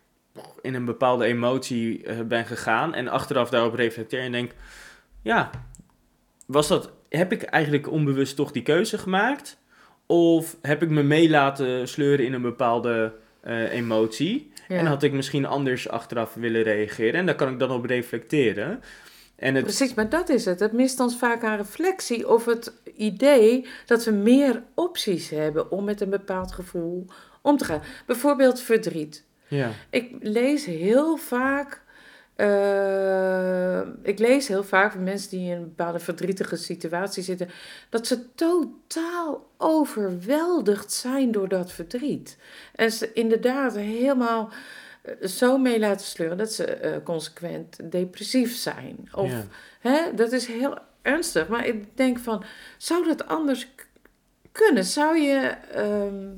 in 0.61 0.73
een 0.73 0.85
bepaalde 0.85 1.25
emotie 1.25 2.03
uh, 2.03 2.19
ben 2.21 2.45
gegaan. 2.45 2.93
En 2.93 3.07
achteraf 3.07 3.49
daarop 3.49 3.73
reflecteer 3.73 4.21
en 4.21 4.31
denk: 4.31 4.51
ja, 5.21 5.49
was 6.45 6.67
dat, 6.67 6.91
heb 7.09 7.31
ik 7.31 7.43
eigenlijk 7.43 7.91
onbewust 7.91 8.35
toch 8.35 8.51
die 8.51 8.63
keuze 8.63 8.97
gemaakt? 8.97 9.61
Of 10.05 10.57
heb 10.61 10.83
ik 10.83 10.89
me 10.89 11.03
mee 11.03 11.29
laten 11.29 11.87
sleuren 11.87 12.25
in 12.25 12.33
een 12.33 12.41
bepaalde 12.41 13.13
uh, 13.47 13.73
emotie? 13.73 14.51
Ja. 14.67 14.77
En 14.77 14.85
had 14.85 15.03
ik 15.03 15.11
misschien 15.11 15.45
anders 15.45 15.89
achteraf 15.89 16.33
willen 16.33 16.63
reageren? 16.63 17.13
En 17.13 17.25
daar 17.25 17.35
kan 17.35 17.51
ik 17.51 17.59
dan 17.59 17.71
op 17.71 17.85
reflecteren. 17.85 18.81
En 19.43 19.55
het... 19.55 19.63
Precies, 19.63 19.93
maar 19.93 20.09
dat 20.09 20.29
is 20.29 20.45
het. 20.45 20.59
Het 20.59 20.71
mist 20.71 20.99
ons 20.99 21.17
vaak 21.17 21.43
aan 21.43 21.57
reflectie 21.57 22.29
of 22.29 22.45
het 22.45 22.73
idee 22.95 23.67
dat 23.85 24.03
we 24.03 24.11
meer 24.11 24.63
opties 24.73 25.29
hebben 25.29 25.71
om 25.71 25.83
met 25.83 26.01
een 26.01 26.09
bepaald 26.09 26.51
gevoel 26.51 27.05
om 27.41 27.57
te 27.57 27.65
gaan. 27.65 27.81
Bijvoorbeeld 28.05 28.59
verdriet. 28.59 29.23
Ja. 29.47 29.71
Ik 29.89 30.15
lees 30.19 30.65
heel 30.65 31.17
vaak. 31.17 31.81
Uh, 32.37 33.79
ik 34.01 34.19
lees 34.19 34.47
heel 34.47 34.63
vaak 34.63 34.91
van 34.91 35.03
mensen 35.03 35.29
die 35.29 35.49
in 35.49 35.57
een 35.57 35.63
bepaalde 35.63 35.99
verdrietige 35.99 36.55
situatie 36.55 37.23
zitten, 37.23 37.49
dat 37.89 38.07
ze 38.07 38.33
totaal 38.35 39.49
overweldigd 39.57 40.91
zijn 40.91 41.31
door 41.31 41.47
dat 41.47 41.71
verdriet. 41.71 42.37
En 42.75 42.91
ze 42.91 43.13
inderdaad 43.13 43.75
helemaal 43.75 44.49
zo 45.21 45.57
mee 45.57 45.79
laten 45.79 46.05
sleuren 46.05 46.37
dat 46.37 46.53
ze 46.53 46.79
uh, 46.83 47.03
consequent 47.03 47.91
depressief 47.91 48.55
zijn. 48.55 49.09
Of, 49.11 49.31
ja. 49.31 49.43
hè, 49.79 50.13
dat 50.15 50.31
is 50.31 50.45
heel 50.45 50.77
ernstig. 51.01 51.47
Maar 51.47 51.67
ik 51.67 51.97
denk 51.97 52.19
van, 52.19 52.43
zou 52.77 53.07
dat 53.07 53.27
anders 53.27 53.67
kunnen? 54.51 54.85
Zou 54.85 55.17
je... 55.17 55.39
ehm, 55.71 56.29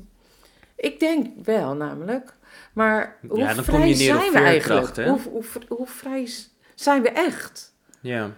ik 0.76 1.00
denk 1.00 1.44
wel, 1.44 1.74
namelijk. 1.74 2.32
Maar 2.72 3.16
hoe 3.28 3.38
Ja, 3.38 3.54
vrij 3.54 3.94
zijn 3.94 4.32
we 4.32 4.38
eigenlijk? 4.38 4.96
Hoe, 4.96 5.20
hoe, 5.20 5.44
hoe 5.68 5.86
vrij 5.86 6.28
zijn 6.74 7.02
we 7.02 7.08
echt? 7.08 7.74
Ja. 8.00 8.30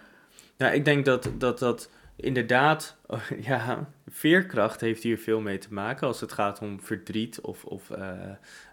ja, 0.56 0.70
ik 0.70 0.84
denk 0.84 1.04
dat 1.04 1.30
dat, 1.38 1.58
dat 1.58 1.90
inderdaad, 2.16 2.96
oh, 3.06 3.22
ja, 3.50 3.88
veerkracht 4.08 4.80
heeft 4.80 5.02
hier 5.02 5.18
veel 5.18 5.40
mee 5.40 5.58
te 5.58 5.72
maken 5.72 6.06
als 6.06 6.20
het 6.20 6.32
gaat 6.32 6.60
om 6.60 6.80
verdriet 6.80 7.40
of, 7.40 7.64
of 7.64 7.90
eh, 7.90 8.10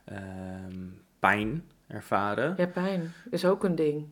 ehm, 0.05 0.87
pijn 1.25 1.63
ervaren. 1.87 2.53
Ja, 2.57 2.65
pijn 2.65 3.13
is 3.29 3.45
ook 3.45 3.63
een 3.63 3.75
ding. 3.75 4.05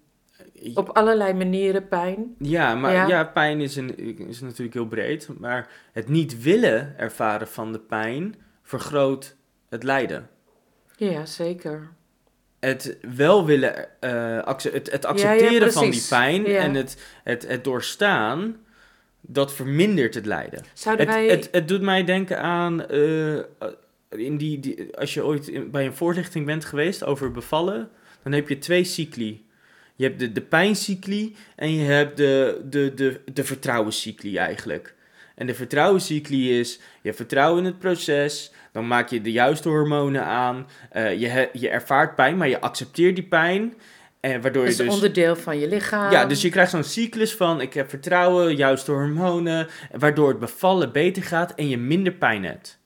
Op 0.73 0.89
allerlei 0.89 1.33
manieren 1.33 1.87
pijn. 1.87 2.35
Ja, 2.39 2.75
maar 2.75 2.93
Ja. 2.93 3.07
ja, 3.07 3.23
pijn 3.23 3.61
is, 3.61 3.75
een, 3.75 3.97
is 4.27 4.41
natuurlijk 4.41 4.73
heel 4.73 4.87
breed, 4.87 5.29
maar 5.39 5.69
het 5.91 6.09
niet 6.09 6.41
willen 6.41 6.97
ervaren 6.97 7.47
van 7.47 7.71
de 7.71 7.79
pijn 7.79 8.35
vergroot 8.61 9.35
het 9.69 9.83
lijden. 9.83 10.29
Ja, 10.95 11.25
zeker. 11.25 11.89
Het 12.59 12.97
wel 13.15 13.45
willen, 13.45 14.01
eh, 14.01 14.47
het, 14.47 14.91
het 14.91 15.05
accepteren 15.05 15.71
van 15.71 15.89
die 15.89 16.05
pijn 16.09 16.45
en 16.45 16.73
het, 16.73 17.03
het, 17.23 17.47
het 17.47 17.63
doorstaan, 17.63 18.57
dat 19.21 19.53
vermindert 19.53 20.13
het 20.13 20.25
lijden. 20.25 20.63
Zouden 20.73 21.05
Het, 21.07 21.15
wij... 21.15 21.27
het, 21.27 21.49
het 21.51 21.67
doet 21.67 21.81
mij 21.81 22.03
denken 22.03 22.41
aan, 22.41 22.87
eh, 22.87 23.39
in 24.15 24.37
die, 24.37 24.59
die, 24.59 24.97
als 24.97 25.13
je 25.13 25.25
ooit 25.25 25.47
in- 25.47 25.71
bij 25.71 25.85
een 25.85 25.93
voorlichting 25.93 26.45
bent 26.45 26.65
geweest 26.65 27.03
over 27.05 27.31
bevallen, 27.31 27.89
dan 28.23 28.31
heb 28.31 28.49
je 28.49 28.57
twee 28.57 28.83
cycli. 28.83 29.45
Je 29.95 30.03
hebt 30.03 30.19
de, 30.19 30.31
de 30.31 30.41
pijncycli 30.41 31.35
en 31.55 31.73
je 31.73 31.83
hebt 31.85 32.17
de, 32.17 32.61
de, 32.69 32.93
de, 32.93 33.21
de 33.33 33.43
vertrouwenscycli 33.43 34.37
eigenlijk. 34.37 34.95
En 35.35 35.47
de 35.47 35.53
vertrouwenscycli 35.53 36.59
is, 36.59 36.79
je 37.01 37.13
vertrouwen 37.13 37.59
in 37.59 37.65
het 37.65 37.79
proces, 37.79 38.51
dan 38.71 38.87
maak 38.87 39.09
je 39.09 39.21
de 39.21 39.31
juiste 39.31 39.69
hormonen 39.69 40.25
aan, 40.25 40.67
eh, 40.91 41.19
je, 41.19 41.27
he- 41.27 41.49
je 41.53 41.69
ervaart 41.69 42.15
pijn, 42.15 42.37
maar 42.37 42.47
je 42.49 42.61
accepteert 42.61 43.15
die 43.15 43.25
pijn. 43.27 43.73
En 44.19 44.41
waardoor 44.41 44.65
dat 44.65 44.75
je 44.77 44.83
is 44.83 44.85
dus... 44.89 44.95
onderdeel 44.95 45.35
van 45.35 45.59
je 45.59 45.67
lichaam. 45.67 46.11
Ja, 46.11 46.25
dus 46.25 46.41
je 46.41 46.49
krijgt 46.49 46.71
zo'n 46.71 46.83
cyclus 46.83 47.33
van 47.35 47.61
ik 47.61 47.73
heb 47.73 47.89
vertrouwen, 47.89 48.55
juiste 48.55 48.91
hormonen, 48.91 49.67
waardoor 49.91 50.27
het 50.29 50.39
bevallen 50.39 50.91
beter 50.91 51.23
gaat 51.23 51.55
en 51.55 51.69
je 51.69 51.77
minder 51.77 52.13
pijn 52.13 52.43
hebt. 52.43 52.79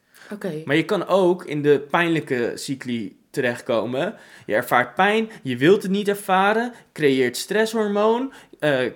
Maar 0.65 0.75
je 0.75 0.85
kan 0.85 1.07
ook 1.07 1.45
in 1.45 1.61
de 1.61 1.79
pijnlijke 1.91 2.51
cycli 2.55 3.15
terechtkomen. 3.31 4.15
Je 4.45 4.53
ervaart 4.55 4.95
pijn, 4.95 5.29
je 5.41 5.57
wilt 5.57 5.81
het 5.81 5.91
niet 5.91 6.07
ervaren, 6.07 6.73
creëert 6.93 7.37
stresshormoon, 7.37 8.33
eh, 8.59 8.85
eh, 8.85 8.91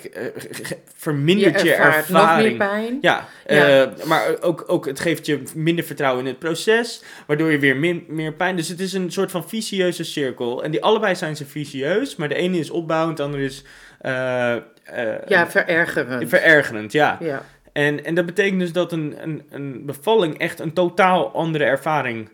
vermindert 0.96 1.62
je, 1.62 1.74
ervaart 1.74 2.10
nog 2.10 2.22
ervaring. 2.22 2.58
meer 2.58 2.68
pijn. 2.68 2.98
Ja, 3.02 3.28
Ja. 3.48 3.82
eh, 3.84 4.06
maar 4.06 4.42
ook, 4.42 4.64
ook 4.68 4.86
het 4.86 5.00
geeft 5.00 5.26
je 5.26 5.44
minder 5.56 5.86
vertrouwen 5.86 6.22
in 6.24 6.30
het 6.30 6.40
proces, 6.40 7.04
waardoor 7.28 7.52
je 7.52 7.60
weer 7.60 7.76
min- 7.78 8.06
meer 8.08 8.34
pijn. 8.34 8.56
Dus 8.56 8.68
het 8.68 8.80
is 8.80 8.94
een 8.94 9.12
soort 9.12 9.32
van 9.32 9.50
vicieuze 9.50 10.04
cirkel. 10.04 10.64
En 10.64 10.72
die 10.72 10.84
allebei 10.84 11.16
zijn 11.16 11.36
ze 11.36 11.46
vicieus, 11.46 12.16
maar 12.16 12.30
de 12.30 12.36
ene 12.36 12.58
is 12.58 12.70
opbouwend, 12.70 13.18
de 13.18 13.24
andere 13.24 13.44
is 13.44 13.64
eh, 14.00 14.12
Ja, 15.28 15.50
verergerend. 15.50 16.30
verergerend. 16.30 16.92
Ja. 16.92 17.18
ja. 17.20 17.46
En, 17.74 18.06
en 18.06 18.16
dat 18.16 18.26
betekent 18.26 18.60
dus 18.60 18.72
dat 18.72 18.92
een, 18.92 19.16
een, 19.18 19.44
een 19.50 19.86
bevalling 19.86 20.38
echt 20.38 20.60
een 20.60 20.74
totaal 20.74 21.32
andere 21.34 21.64
ervaring 21.64 22.30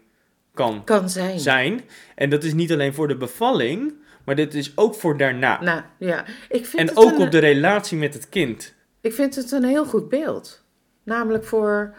kan 0.53 0.83
Kan 0.83 1.09
zijn. 1.09 1.39
zijn. 1.39 1.81
En 2.15 2.29
dat 2.29 2.43
is 2.43 2.53
niet 2.53 2.71
alleen 2.71 2.93
voor 2.93 3.07
de 3.07 3.17
bevalling, 3.17 3.93
maar 4.25 4.35
dit 4.35 4.53
is 4.53 4.77
ook 4.77 4.95
voor 4.95 5.17
daarna. 5.17 5.61
Nou, 5.61 5.81
ja. 5.97 6.25
Ik 6.49 6.65
vind, 6.65 6.89
en 6.89 6.97
ook 6.97 7.11
een, 7.17 7.25
op 7.25 7.31
de 7.31 7.39
relatie 7.39 7.97
met 7.97 8.13
het 8.13 8.29
kind. 8.29 8.73
ik 9.01 9.13
vind 9.13 9.35
het 9.35 9.51
een 9.51 9.63
heel 9.63 9.85
goed 9.85 10.09
beeld. 10.09 10.63
Namelijk 11.03 11.43
voor 11.43 11.97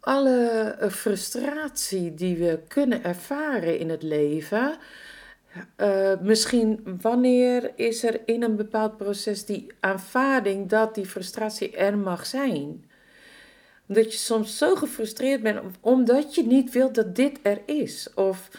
alle 0.00 0.46
eh, 0.78 0.90
frustratie 0.90 2.14
die 2.14 2.36
we 2.36 2.60
kunnen 2.68 3.04
ervaren 3.04 3.78
in 3.78 3.88
het 3.88 4.02
leven. 4.02 4.76
Eh, 5.76 6.20
misschien 6.20 6.98
wanneer 7.00 7.72
is 7.76 8.04
er 8.04 8.20
in 8.26 8.42
een 8.42 8.56
bepaald 8.56 8.96
proces 8.96 9.44
die 9.44 9.66
aanvaarding 9.80 10.68
dat 10.68 10.94
die 10.94 11.06
frustratie 11.06 11.76
er 11.76 11.98
mag 11.98 12.26
zijn? 12.26 12.84
Dat 13.86 14.12
je 14.12 14.18
soms 14.18 14.58
zo 14.58 14.74
gefrustreerd 14.74 15.42
bent 15.42 15.60
omdat 15.80 16.34
je 16.34 16.46
niet 16.46 16.72
wilt 16.72 16.94
dat 16.94 17.16
dit 17.16 17.38
er 17.42 17.60
is. 17.66 18.10
Of, 18.14 18.50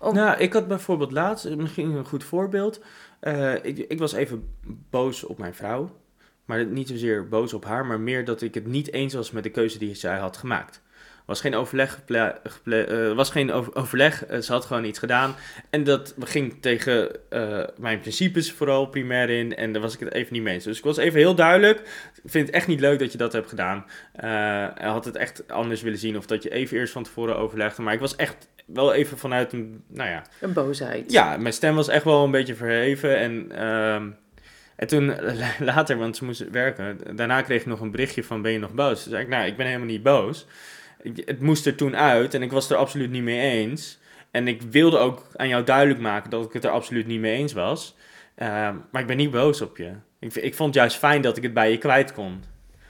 of 0.00 0.14
Nou, 0.14 0.38
ik 0.38 0.52
had 0.52 0.68
bijvoorbeeld 0.68 1.12
laatst, 1.12 1.56
misschien 1.56 1.90
een 1.90 2.04
goed 2.04 2.24
voorbeeld. 2.24 2.80
Eh, 3.20 3.54
ik, 3.54 3.78
ik 3.78 3.98
was 3.98 4.12
even 4.12 4.48
boos 4.90 5.24
op 5.24 5.38
mijn 5.38 5.54
vrouw. 5.54 5.90
Maar 6.44 6.66
niet 6.66 6.88
zozeer 6.88 7.28
boos 7.28 7.52
op 7.52 7.64
haar, 7.64 7.86
maar 7.86 8.00
meer 8.00 8.24
dat 8.24 8.42
ik 8.42 8.54
het 8.54 8.66
niet 8.66 8.92
eens 8.92 9.14
was 9.14 9.30
met 9.30 9.42
de 9.42 9.50
keuze 9.50 9.78
die 9.78 9.94
zij 9.94 10.18
had 10.18 10.36
gemaakt. 10.36 10.82
Was 11.24 11.40
geen 11.40 11.54
overleg, 11.54 12.00
eh, 12.64 13.12
was 13.12 13.30
geen 13.30 13.52
over- 13.52 13.74
overleg 13.74 14.24
eh, 14.26 14.40
ze 14.40 14.52
had 14.52 14.64
gewoon 14.64 14.84
iets 14.84 14.98
gedaan. 14.98 15.34
En 15.70 15.84
dat 15.84 16.14
ging 16.20 16.56
tegen 16.60 17.10
eh, 17.30 17.60
mijn 17.78 18.00
principes 18.00 18.52
vooral 18.52 18.86
primair 18.86 19.30
in. 19.30 19.56
En 19.56 19.72
daar 19.72 19.82
was 19.82 19.94
ik 19.94 20.00
het 20.00 20.12
even 20.12 20.32
niet 20.32 20.42
mee 20.42 20.54
eens. 20.54 20.64
Dus 20.64 20.78
ik 20.78 20.84
was 20.84 20.96
even 20.96 21.18
heel 21.18 21.34
duidelijk. 21.34 21.80
Ik 22.24 22.30
vind 22.30 22.46
het 22.46 22.56
echt 22.56 22.66
niet 22.66 22.80
leuk 22.80 22.98
dat 22.98 23.12
je 23.12 23.18
dat 23.18 23.32
hebt 23.32 23.48
gedaan. 23.48 23.84
En 24.12 24.88
had 24.88 25.04
het 25.04 25.16
echt 25.16 25.48
anders 25.50 25.82
willen 25.82 25.98
zien. 25.98 26.16
Of 26.16 26.26
dat 26.26 26.42
je 26.42 26.50
even 26.50 26.76
eerst 26.76 26.92
van 26.92 27.02
tevoren 27.02 27.36
overlegde. 27.36 27.82
Maar 27.82 27.94
ik 27.94 28.00
was 28.00 28.16
echt 28.16 28.48
wel 28.66 28.92
even 28.94 29.18
vanuit 29.18 29.52
een, 29.52 29.84
nou 29.88 30.10
ja, 30.10 30.22
een 30.40 30.52
boosheid. 30.52 31.12
ja, 31.12 31.36
mijn 31.36 31.54
stem 31.54 31.74
was 31.74 31.88
echt 31.88 32.04
wel 32.04 32.24
een 32.24 32.30
beetje 32.30 32.54
verheven. 32.54 33.16
En, 33.16 33.46
ehm, 33.52 34.08
en 34.76 34.86
toen 34.86 35.14
later, 35.58 35.96
want 35.98 36.16
ze 36.16 36.24
moest 36.24 36.50
werken, 36.50 36.98
daarna 37.16 37.42
kreeg 37.42 37.60
ik 37.60 37.66
nog 37.66 37.80
een 37.80 37.90
berichtje 37.90 38.24
van 38.24 38.42
ben 38.42 38.52
je 38.52 38.58
nog 38.58 38.72
boos? 38.72 39.02
Toen 39.02 39.10
zei 39.12 39.22
ik, 39.22 39.28
nou, 39.28 39.46
ik 39.46 39.56
ben 39.56 39.66
helemaal 39.66 39.86
niet 39.86 40.02
boos. 40.02 40.46
Het 41.24 41.40
moest 41.40 41.66
er 41.66 41.74
toen 41.74 41.96
uit 41.96 42.34
en 42.34 42.42
ik 42.42 42.52
was 42.52 42.62
het 42.62 42.72
er 42.72 42.78
absoluut 42.78 43.10
niet 43.10 43.22
mee 43.22 43.40
eens. 43.40 43.98
En 44.30 44.48
ik 44.48 44.62
wilde 44.62 44.98
ook 44.98 45.26
aan 45.36 45.48
jou 45.48 45.64
duidelijk 45.64 46.00
maken 46.00 46.30
dat 46.30 46.44
ik 46.44 46.52
het 46.52 46.64
er 46.64 46.70
absoluut 46.70 47.06
niet 47.06 47.20
mee 47.20 47.36
eens 47.36 47.52
was. 47.52 47.96
Ehm, 48.34 48.76
maar 48.90 49.00
ik 49.00 49.06
ben 49.06 49.16
niet 49.16 49.30
boos 49.30 49.60
op 49.60 49.76
je. 49.76 49.92
Ik, 50.20 50.34
ik 50.34 50.54
vond 50.54 50.68
het 50.68 50.78
juist 50.78 50.96
fijn 50.96 51.22
dat 51.22 51.36
ik 51.36 51.42
het 51.42 51.54
bij 51.54 51.70
je 51.70 51.78
kwijt 51.78 52.12
kon. 52.12 52.44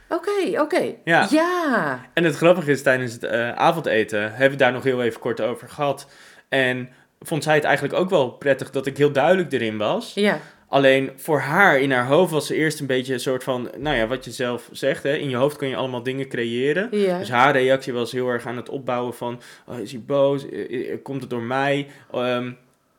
Oké, 0.08 0.60
oké. 0.60 0.94
Ja. 1.04 1.26
ja. 1.30 2.00
En 2.14 2.24
het 2.24 2.36
grappige 2.36 2.70
is, 2.70 2.82
tijdens 2.82 3.12
het 3.12 3.24
eh, 3.24 3.50
avondeten 3.50 4.20
hebben 4.20 4.50
we 4.50 4.64
daar 4.64 4.72
nog 4.72 4.82
heel 4.82 5.02
even 5.02 5.20
kort 5.20 5.40
over 5.40 5.68
gehad. 5.68 6.10
En 6.48 6.88
vond 7.20 7.44
zij 7.44 7.54
het 7.54 7.64
eigenlijk 7.64 7.94
ook 7.94 8.10
wel 8.10 8.30
prettig 8.30 8.70
dat 8.70 8.86
ik 8.86 8.96
heel 8.96 9.12
duidelijk 9.12 9.52
erin 9.52 9.76
was. 9.76 10.14
Ja. 10.14 10.40
Alleen 10.74 11.10
voor 11.16 11.38
haar 11.40 11.80
in 11.80 11.90
haar 11.92 12.06
hoofd 12.06 12.32
was 12.32 12.46
ze 12.46 12.54
eerst 12.54 12.80
een 12.80 12.86
beetje 12.86 13.12
een 13.12 13.20
soort 13.20 13.44
van, 13.44 13.70
nou 13.78 13.96
ja, 13.96 14.06
wat 14.06 14.24
je 14.24 14.30
zelf 14.30 14.68
zegt, 14.72 15.02
hè, 15.02 15.14
in 15.16 15.28
je 15.28 15.36
hoofd 15.36 15.56
kun 15.56 15.68
je 15.68 15.76
allemaal 15.76 16.02
dingen 16.02 16.28
creëren. 16.28 16.88
Ja. 16.90 17.18
Dus 17.18 17.30
haar 17.30 17.52
reactie 17.52 17.92
was 17.92 18.12
heel 18.12 18.28
erg 18.28 18.46
aan 18.46 18.56
het 18.56 18.68
opbouwen 18.68 19.14
van, 19.14 19.40
oh, 19.66 19.78
is 19.78 19.92
hij 19.92 20.00
boos? 20.06 20.48
Eh, 20.48 20.92
eh, 20.92 20.98
Komt 21.02 21.20
het 21.20 21.30
door 21.30 21.42
mij? 21.42 21.86
Ehm, 22.12 22.52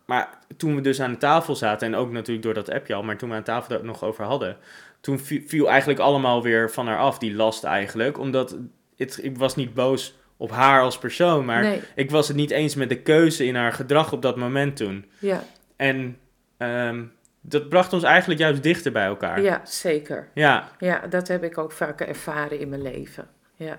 maar 0.05 0.29
toen 0.58 0.75
we 0.75 0.82
dus 0.82 1.01
aan 1.01 1.12
de 1.12 1.17
tafel 1.17 1.55
zaten, 1.55 1.88
en 1.88 1.96
ook 1.96 2.12
natuurlijk 2.12 2.46
door 2.46 2.53
dat 2.53 2.72
appje 2.72 2.94
al, 2.94 3.03
maar 3.03 3.17
toen 3.17 3.29
we 3.29 3.36
aan 3.36 3.44
tafel 3.44 3.75
daar 3.75 3.86
nog 3.86 4.03
over 4.03 4.24
hadden, 4.25 4.58
toen 5.01 5.20
vi- 5.20 5.44
viel 5.48 5.70
eigenlijk 5.70 6.00
allemaal 6.00 6.44
weer 6.44 6.72
van 6.72 6.88
haar 6.88 7.00
af, 7.00 7.17
die 7.17 7.34
last 7.36 7.63
eigenlijk. 7.63 8.20
Omdat 8.20 8.58
het, 8.98 9.20
ik 9.22 9.38
was 9.38 9.55
niet 9.55 9.74
boos 9.74 10.15
op 10.38 10.51
haar 10.51 10.82
als 10.82 10.98
persoon, 10.98 11.46
maar 11.46 11.62
nee. 11.62 11.82
ik 11.96 12.12
was 12.12 12.27
het 12.27 12.38
niet 12.38 12.51
eens 12.51 12.75
met 12.75 12.89
de 12.89 13.01
keuze 13.01 13.46
in 13.46 13.55
haar 13.55 13.74
gedrag 13.74 14.12
op 14.13 14.22
dat 14.22 14.36
moment 14.36 14.75
toen. 14.77 15.05
Ja. 15.20 15.44
En 15.75 16.17
ehm, 16.58 17.03
dat 17.47 17.69
bracht 17.69 17.93
ons 17.93 18.03
eigenlijk 18.03 18.39
juist 18.39 18.63
dichter 18.63 18.91
bij 18.91 19.05
elkaar. 19.05 19.41
ja, 19.41 19.61
zeker. 19.63 20.27
Ja, 20.33 20.69
Ja, 20.79 21.07
dat 21.07 21.27
heb 21.27 21.43
ik 21.43 21.57
ook 21.57 21.71
vaker 21.71 22.07
ervaren 22.07 22.59
in 22.59 22.69
mijn 22.69 22.81
leven. 22.81 23.27
Ja. 23.55 23.75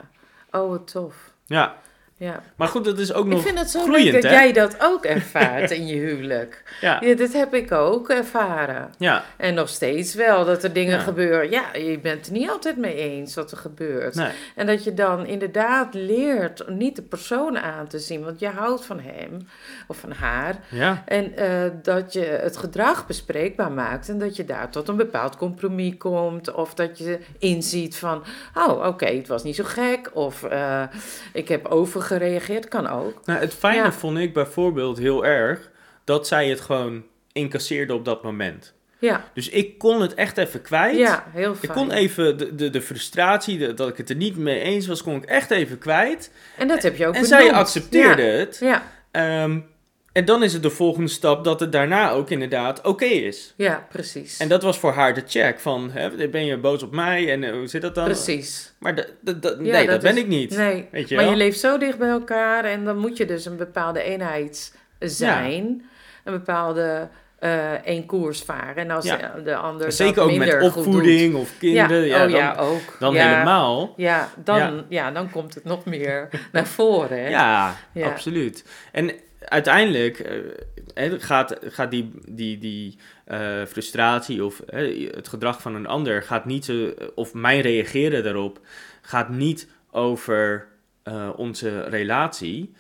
Oh, 0.51 0.69
wat 0.69 0.93
tof. 0.93 1.15
ja. 1.47 1.75
Ja. 2.19 2.43
Maar 2.57 2.69
goed, 2.69 2.85
dat 2.85 2.99
is 2.99 3.13
ook 3.13 3.25
Ik 3.25 3.31
nog 3.33 3.43
vind 3.43 3.59
het 3.59 3.71
zo 3.71 3.83
groeiend, 3.83 4.05
leuk 4.13 4.23
dat 4.23 4.31
hè? 4.31 4.37
jij 4.43 4.53
dat 4.53 4.77
ook 4.81 5.05
ervaart 5.05 5.71
in 5.71 5.87
je 5.87 5.95
huwelijk. 5.95 6.63
Ja, 6.81 6.99
Ja, 7.01 7.15
dit 7.15 7.33
heb 7.33 7.55
ik 7.55 7.73
ook 7.73 8.09
ervaren. 8.11 8.91
ja, 8.99 9.25
En 9.37 9.55
nog 9.55 9.69
steeds 9.69 10.15
wel, 10.15 10.45
dat 10.45 10.65
er 10.65 10.73
dingen 10.73 10.97
Ja. 10.99 11.03
gebeuren. 11.03 11.51
Ja, 11.51 11.75
je 11.75 11.99
bent 11.99 12.27
het 12.27 12.35
niet 12.35 12.51
altijd 12.51 12.77
mee 12.77 12.95
eens 12.95 13.35
wat 13.35 13.51
er 13.51 13.57
gebeurt. 13.57 14.15
nee. 14.15 14.31
En 14.55 14.67
dat 14.67 14.85
je 14.85 14.95
dan 14.95 15.27
inderdaad 15.27 15.95
leert 15.95 16.69
niet 16.69 16.97
de 16.97 17.03
persoon 17.03 17.59
aan 17.59 17.87
te 17.87 17.99
zien, 17.99 18.25
want 18.25 18.41
je 18.41 18.49
houdt 18.49 18.85
van 18.85 19.01
hem 19.01 19.49
of 19.87 19.97
van 19.97 20.13
haar. 20.13 20.55
Ja, 20.71 21.03
En 21.07 21.37
eh, 21.37 21.71
dat 21.83 22.13
je 22.13 22.21
het 22.25 22.57
gedrag 22.57 23.07
bespreekbaar 23.07 23.73
maakt 23.73 24.09
en 24.09 24.19
dat 24.19 24.37
je 24.37 24.45
daar 24.45 24.71
tot 24.71 24.89
een 24.89 24.97
bepaald 24.97 25.37
compromis 25.37 25.97
komt. 25.99 26.55
Of 26.55 26.75
dat 26.75 26.99
je 26.99 27.19
inziet 27.39 27.97
van, 27.97 28.23
oh 28.55 28.87
oké, 28.87 29.07
het 29.07 29.29
was 29.29 29.43
niet 29.43 29.57
zo 29.57 29.65
gek. 29.65 30.11
Of 30.15 30.43
eh, 30.43 30.83
ik 31.33 31.49
heb 31.49 31.67
overgereageerd, 32.13 32.69
kan 32.69 32.87
ook. 32.89 33.21
nou, 33.25 33.41
het 33.41 33.55
fijne 33.55 33.83
Ja. 33.83 33.93
vond 33.93 34.19
ik 34.19 34.33
bijvoorbeeld 34.33 34.99
heel 34.99 35.25
erg 35.27 35.71
dat 36.05 36.27
zij 36.27 36.49
het 36.49 36.61
gewoon 36.61 37.05
incasseerde 37.33 37.95
op 37.95 38.05
dat 38.05 38.23
moment. 38.23 38.75
Ja, 38.99 39.25
Dus 39.35 39.49
ik 39.49 39.79
kon 39.79 40.01
het 40.01 40.15
echt 40.15 40.39
even 40.39 40.63
kwijt. 40.63 40.97
ja 40.97 41.25
heel 41.33 41.53
Ik 41.53 41.59
fijn. 41.59 41.73
kon 41.73 41.91
even 41.91 42.39
de, 42.39 42.55
de, 42.55 42.71
de 42.71 42.83
frustratie, 42.83 43.59
de- 43.59 43.75
dat 43.75 43.89
ik 43.89 43.97
het 43.97 44.11
er 44.11 44.17
niet 44.17 44.37
mee 44.37 44.61
eens 44.61 44.87
was, 44.87 45.03
kon 45.03 45.17
ik 45.17 45.25
echt 45.25 45.51
even 45.51 45.79
kwijt. 45.79 46.31
En 46.57 46.69
dat 46.69 46.83
heb 46.83 46.97
je 46.97 47.07
ook 47.07 47.15
en 47.15 47.25
zij 47.25 47.53
accepteerde 47.53 48.23
Ja. 48.23 48.29
het. 48.39 48.57
Ja, 48.61 48.83
Ehm, 49.11 49.59
En 50.17 50.25
dan 50.25 50.43
is 50.43 50.53
het 50.53 50.63
de 50.63 50.71
volgende 50.71 51.09
stap 51.11 51.45
dat 51.45 51.61
het 51.61 51.73
daarna 51.73 52.11
ook 52.11 52.31
inderdaad 52.31 52.81
oké 52.87 53.05
is. 53.05 53.55
Ja, 53.57 53.87
precies. 53.91 54.39
En 54.39 54.49
dat 54.49 54.63
was 54.63 54.79
voor 54.79 54.93
haar 54.93 55.15
de 55.15 55.23
check 55.27 55.61
van, 55.61 55.91
hè, 55.93 56.29
ben 56.29 56.45
je 56.45 56.57
boos 56.59 56.83
op 56.83 56.93
mij 56.95 57.33
en 57.33 57.45
eh, 57.45 57.53
hoe 57.53 57.67
zit 57.67 57.83
dat 57.83 57.95
dan? 57.95 58.05
Precies. 58.05 58.73
Maar 58.79 58.97
Ja, 58.97 59.05
nee, 59.59 59.87
dat, 59.87 60.01
ben 60.03 60.15
is- 60.17 60.21
ik 60.23 60.27
niet. 60.27 60.57
Nee, 60.57 60.89
Weet 60.91 61.09
je 61.09 61.15
maar 61.15 61.25
wel? 61.25 61.33
je 61.33 61.39
leeft 61.39 61.61
zo 61.61 61.79
dicht 61.79 61.99
bij 61.99 62.09
elkaar 62.09 62.65
en 62.65 62.85
dan 62.85 62.99
moet 62.99 63.17
je 63.17 63.27
dus 63.27 63.45
een 63.45 63.57
bepaalde 63.57 64.03
eenheid 64.03 64.75
zijn. 64.99 65.85
Een 66.25 66.33
bepaalde 66.33 67.09
eh 67.39 67.73
één 67.73 68.07
koers 68.07 68.41
varen. 68.43 68.77
En 68.77 68.91
als 68.91 69.05
Ja. 69.05 69.33
de, 69.37 69.43
de 69.43 69.57
ander 69.57 69.93
Zeker 69.93 70.23
ook 70.23 70.29
met 70.29 70.39
minder 70.39 70.63
opvoeding 70.63 71.35
of 71.35 71.59
kinderen. 71.59 72.07
Ja, 72.07 72.17
Ja, 72.17 72.25
oh 72.25 72.31
dan, 72.31 72.41
ja, 72.41 72.55
ook. 72.59 72.97
dan 72.99 73.17
helemaal. 73.17 73.95
Ja 73.97 74.29
dan, 74.45 74.85
Ja. 74.89 75.11
dan 75.11 75.31
komt 75.31 75.55
het 75.55 75.65
nog 75.65 75.85
meer 75.85 76.29
naar 76.53 76.67
voren. 76.67 77.23
Hè? 77.23 77.29
Ja. 77.29 77.75
absoluut. 78.05 78.65
En 78.93 79.11
uiteindelijk 79.49 80.19
eh, 80.95 81.13
gaat, 81.19 81.57
gaat 81.63 81.91
die, 81.91 82.11
die, 82.29 82.59
die 82.59 82.97
eh, 83.25 83.65
frustratie 83.65 84.45
of 84.45 84.63
het 85.11 85.29
gedrag 85.29 85.63
van 85.63 85.75
een 85.75 85.87
ander 85.87 86.23
gaat 86.23 86.45
niet 86.45 86.73
of 87.15 87.35
mijn 87.35 87.61
reageren 87.61 88.23
daarop 88.23 88.61
gaat 89.01 89.29
niet 89.29 89.69
over 89.91 90.69
eh, 91.03 91.31
onze 91.37 91.81
relatie. 91.81 92.73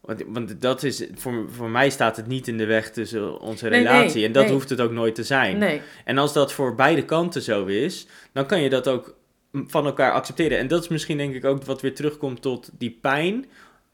Want, 0.00 0.22
want 0.26 0.60
dat 0.60 0.82
is, 0.82 1.06
voor, 1.14 1.46
voor 1.50 1.70
mij 1.70 1.90
staat 1.90 2.16
het 2.16 2.26
niet 2.26 2.48
in 2.48 2.58
de 2.58 2.66
weg 2.66 2.90
tussen 2.90 3.40
onze 3.40 3.68
Nee, 3.68 3.82
nee, 3.82 3.92
relatie. 3.92 4.24
en 4.24 4.32
dat 4.32 4.44
nee. 4.44 4.52
hoeft 4.52 4.70
het 4.70 4.80
ook 4.80 4.90
nooit 4.92 5.14
te 5.14 5.24
zijn. 5.24 5.80
En 6.04 6.18
als 6.18 6.32
dat 6.32 6.52
voor 6.52 6.74
beide 6.74 7.04
kanten 7.04 7.42
zo 7.42 7.66
is, 7.66 8.06
dan 8.32 8.46
kan 8.46 8.60
je 8.60 8.70
dat 8.70 8.88
ook 8.88 9.16
van 9.52 9.86
elkaar 9.86 10.12
accepteren. 10.12 10.58
En 10.58 10.68
dat 10.68 10.82
is 10.82 10.88
misschien 10.88 11.16
denk 11.16 11.34
ik 11.34 11.44
ook 11.44 11.64
wat 11.64 11.80
weer 11.80 11.94
terugkomt 11.94 12.42
tot 12.42 12.70
die 12.78 12.98
pijn 13.00 13.46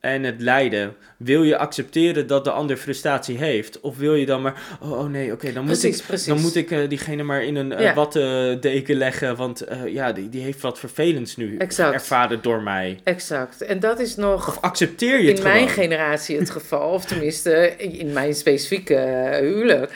en 0.06 0.22
het 0.22 0.40
lijden. 0.40 0.94
Wil 1.16 1.42
je 1.42 1.56
accepteren 1.56 2.26
dat 2.26 2.44
de 2.44 2.50
ander 2.50 2.76
frustratie 2.76 3.38
heeft? 3.38 3.80
Of 3.80 3.96
wil 3.96 4.14
je 4.14 4.26
dan 4.26 4.42
maar, 4.42 4.62
oh, 4.80 4.90
oh 4.90 5.10
nee, 5.10 5.32
oké, 5.32 5.52
dan, 5.52 5.64
moet 5.64 5.78
precies, 5.78 5.98
ik, 6.00 6.06
precies. 6.06 6.26
dan 6.26 6.40
moet 6.40 6.54
ik 6.54 6.70
eh, 6.70 6.88
diegene 6.88 7.22
maar 7.22 7.44
in 7.44 7.56
een 7.56 7.72
eh, 7.72 7.82
Ja. 7.82 7.94
wattendeken 7.94 8.96
leggen, 8.96 9.36
want 9.36 9.60
eh, 9.60 9.86
ja, 9.86 10.12
die, 10.12 10.28
die 10.28 10.42
heeft 10.42 10.60
wat 10.60 10.78
vervelends 10.78 11.36
nu 11.36 11.56
Exact. 11.56 11.94
ervaren 11.94 12.42
door 12.42 12.62
mij. 12.62 13.00
Exact. 13.04 13.62
En 13.62 13.80
dat 13.80 14.00
is 14.00 14.16
nog... 14.16 14.48
Of 14.48 14.60
accepteer 14.60 15.20
je 15.20 15.28
het 15.28 15.36
in 15.38 15.42
mijn 15.42 15.68
generatie 15.68 16.38
het 16.38 16.50
geval, 16.50 16.90
of 16.90 17.04
tenminste 17.04 17.76
in 17.76 18.12
mijn 18.12 18.34
specifieke 18.34 19.38
huwelijk. 19.40 19.92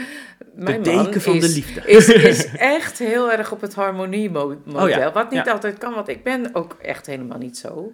Mijn 0.55 0.83
de 0.83 0.91
man 0.93 1.05
deken 1.05 1.21
van 1.21 1.39
de 1.39 1.49
liefde. 1.49 1.81
Is, 1.87 2.09
is 2.09 2.47
echt 2.79 2.99
heel 2.99 3.33
erg 3.33 3.53
op 3.53 3.61
het 3.61 3.75
harmoniemodel. 3.75 4.59
Oh 4.75 4.89
ja, 4.89 5.13
Wat 5.13 5.31
niet 5.31 5.45
ja. 5.45 5.53
altijd 5.53 5.79
kan, 5.79 5.95
want 5.95 6.09
ik 6.09 6.23
ben 6.25 6.51
ook 6.53 6.77
echt 6.83 7.07
helemaal 7.07 7.39
niet 7.39 7.59
zo. 7.59 7.93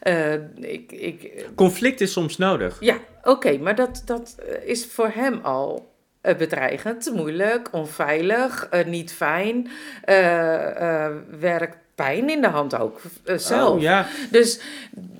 Eh, 0.00 0.32
ik, 0.60 0.92
ik, 0.92 1.46
Conflict 1.54 2.00
is 2.00 2.12
soms 2.12 2.36
nodig. 2.38 2.76
ja, 2.80 2.96
oké, 3.22 3.58
maar 3.58 3.74
dat, 3.74 4.02
dat 4.04 4.36
is 4.64 4.86
voor 4.86 5.10
hem 5.14 5.40
al 5.42 5.92
eh, 6.22 6.36
bedreigend, 6.36 7.10
moeilijk, 7.14 7.68
onveilig, 7.72 8.66
eh, 8.70 8.86
niet 8.86 9.12
fijn. 9.12 9.70
eh 10.04 11.04
eh 11.06 11.12
werkt 11.40 11.76
pijn 11.94 12.30
in 12.30 12.40
de 12.40 12.48
hand 12.48 12.78
ook 12.78 13.00
eh, 13.24 13.38
zelf. 13.38 13.74
Oh 13.74 13.80
ja, 13.80 14.06
Dus 14.30 14.60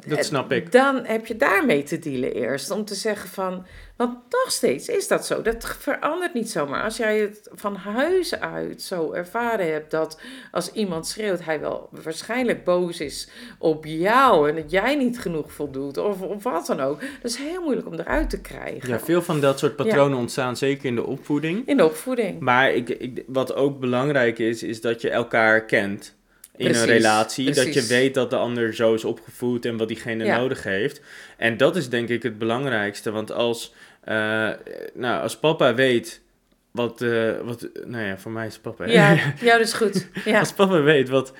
dat 0.06 0.24
snap 0.24 0.52
ik. 0.52 0.72
dan 0.72 1.04
heb 1.04 1.26
je 1.26 1.36
daarmee 1.36 1.82
te 1.82 1.98
dealen 1.98 2.32
eerst. 2.32 2.70
Om 2.70 2.84
te 2.84 2.94
zeggen 2.94 3.28
van. 3.28 3.66
Want 3.96 4.18
nog 4.30 4.52
steeds 4.52 4.88
is 4.88 5.08
dat 5.08 5.26
zo. 5.26 5.42
Dat 5.42 5.76
verandert 5.78 6.34
niet 6.34 6.50
zomaar. 6.50 6.82
Als 6.82 6.96
jij 6.96 7.18
het 7.18 7.48
van 7.52 7.76
huis 7.76 8.40
uit 8.40 8.82
zo 8.82 9.12
ervaren 9.12 9.72
hebt 9.72 9.90
dat 9.90 10.20
als 10.50 10.72
iemand 10.72 11.06
schreeuwt, 11.06 11.44
hij 11.44 11.60
wel 11.60 11.88
waarschijnlijk 11.90 12.64
boos 12.64 13.00
is 13.00 13.28
op 13.58 13.84
jou 13.84 14.48
en 14.48 14.54
dat 14.54 14.70
jij 14.70 14.94
niet 14.94 15.20
genoeg 15.20 15.52
voldoet 15.52 15.98
of, 15.98 16.20
of 16.20 16.42
wat 16.42 16.66
dan 16.66 16.80
ook. 16.80 17.00
Dat 17.00 17.30
is 17.30 17.36
heel 17.36 17.62
moeilijk 17.62 17.86
om 17.86 17.94
eruit 17.94 18.30
te 18.30 18.40
krijgen. 18.40 18.88
Ja, 18.88 19.00
veel 19.00 19.22
van 19.22 19.40
dat 19.40 19.58
soort 19.58 19.76
patronen 19.76 20.18
ontstaan 20.18 20.56
zeker 20.56 20.84
in 20.84 20.94
de 20.94 21.06
opvoeding. 21.06 21.68
In 21.68 21.76
de 21.76 21.84
opvoeding. 21.84 22.40
Maar 22.40 22.72
ik, 22.72 22.88
ik, 22.88 23.24
wat 23.26 23.54
ook 23.54 23.80
belangrijk 23.80 24.38
is, 24.38 24.62
is 24.62 24.80
dat 24.80 25.00
je 25.00 25.10
elkaar 25.10 25.64
kent 25.64 26.14
in 26.56 26.64
Precies, 26.64 26.82
een 26.82 26.88
relatie. 26.88 27.52
Dat 27.52 27.74
je 27.74 27.82
weet 27.86 28.14
dat 28.14 28.30
de 28.30 28.36
ander 28.36 28.74
zo 28.74 28.94
is 28.94 29.04
opgevoed 29.04 29.64
en 29.64 29.76
wat 29.76 29.88
diegene 29.88 30.24
Ja. 30.24 30.38
nodig 30.38 30.62
heeft. 30.62 31.00
En 31.36 31.56
dat 31.56 31.76
is 31.76 31.88
denk 31.88 32.08
ik 32.08 32.22
het 32.22 32.38
belangrijkste. 32.38 33.10
Want 33.10 33.32
als, 33.32 33.74
eh, 34.04 34.50
nou, 34.94 35.22
als 35.22 35.36
papa 35.38 35.74
weet 35.74 36.20
wat, 36.70 37.00
eh, 37.02 37.30
wat... 37.42 37.68
Nou 37.86 38.04
ja, 38.04 38.18
voor 38.18 38.32
mij 38.32 38.46
is 38.46 38.58
papa... 38.58 38.84
hè? 38.84 38.92
Ja, 38.92 39.10
ja, 39.40 39.52
dat 39.58 39.66
is 39.66 39.72
goed. 39.72 40.08
Ja, 40.24 40.38
Als 40.38 40.52
papa 40.52 40.80
weet 40.80 41.08
wat 41.08 41.32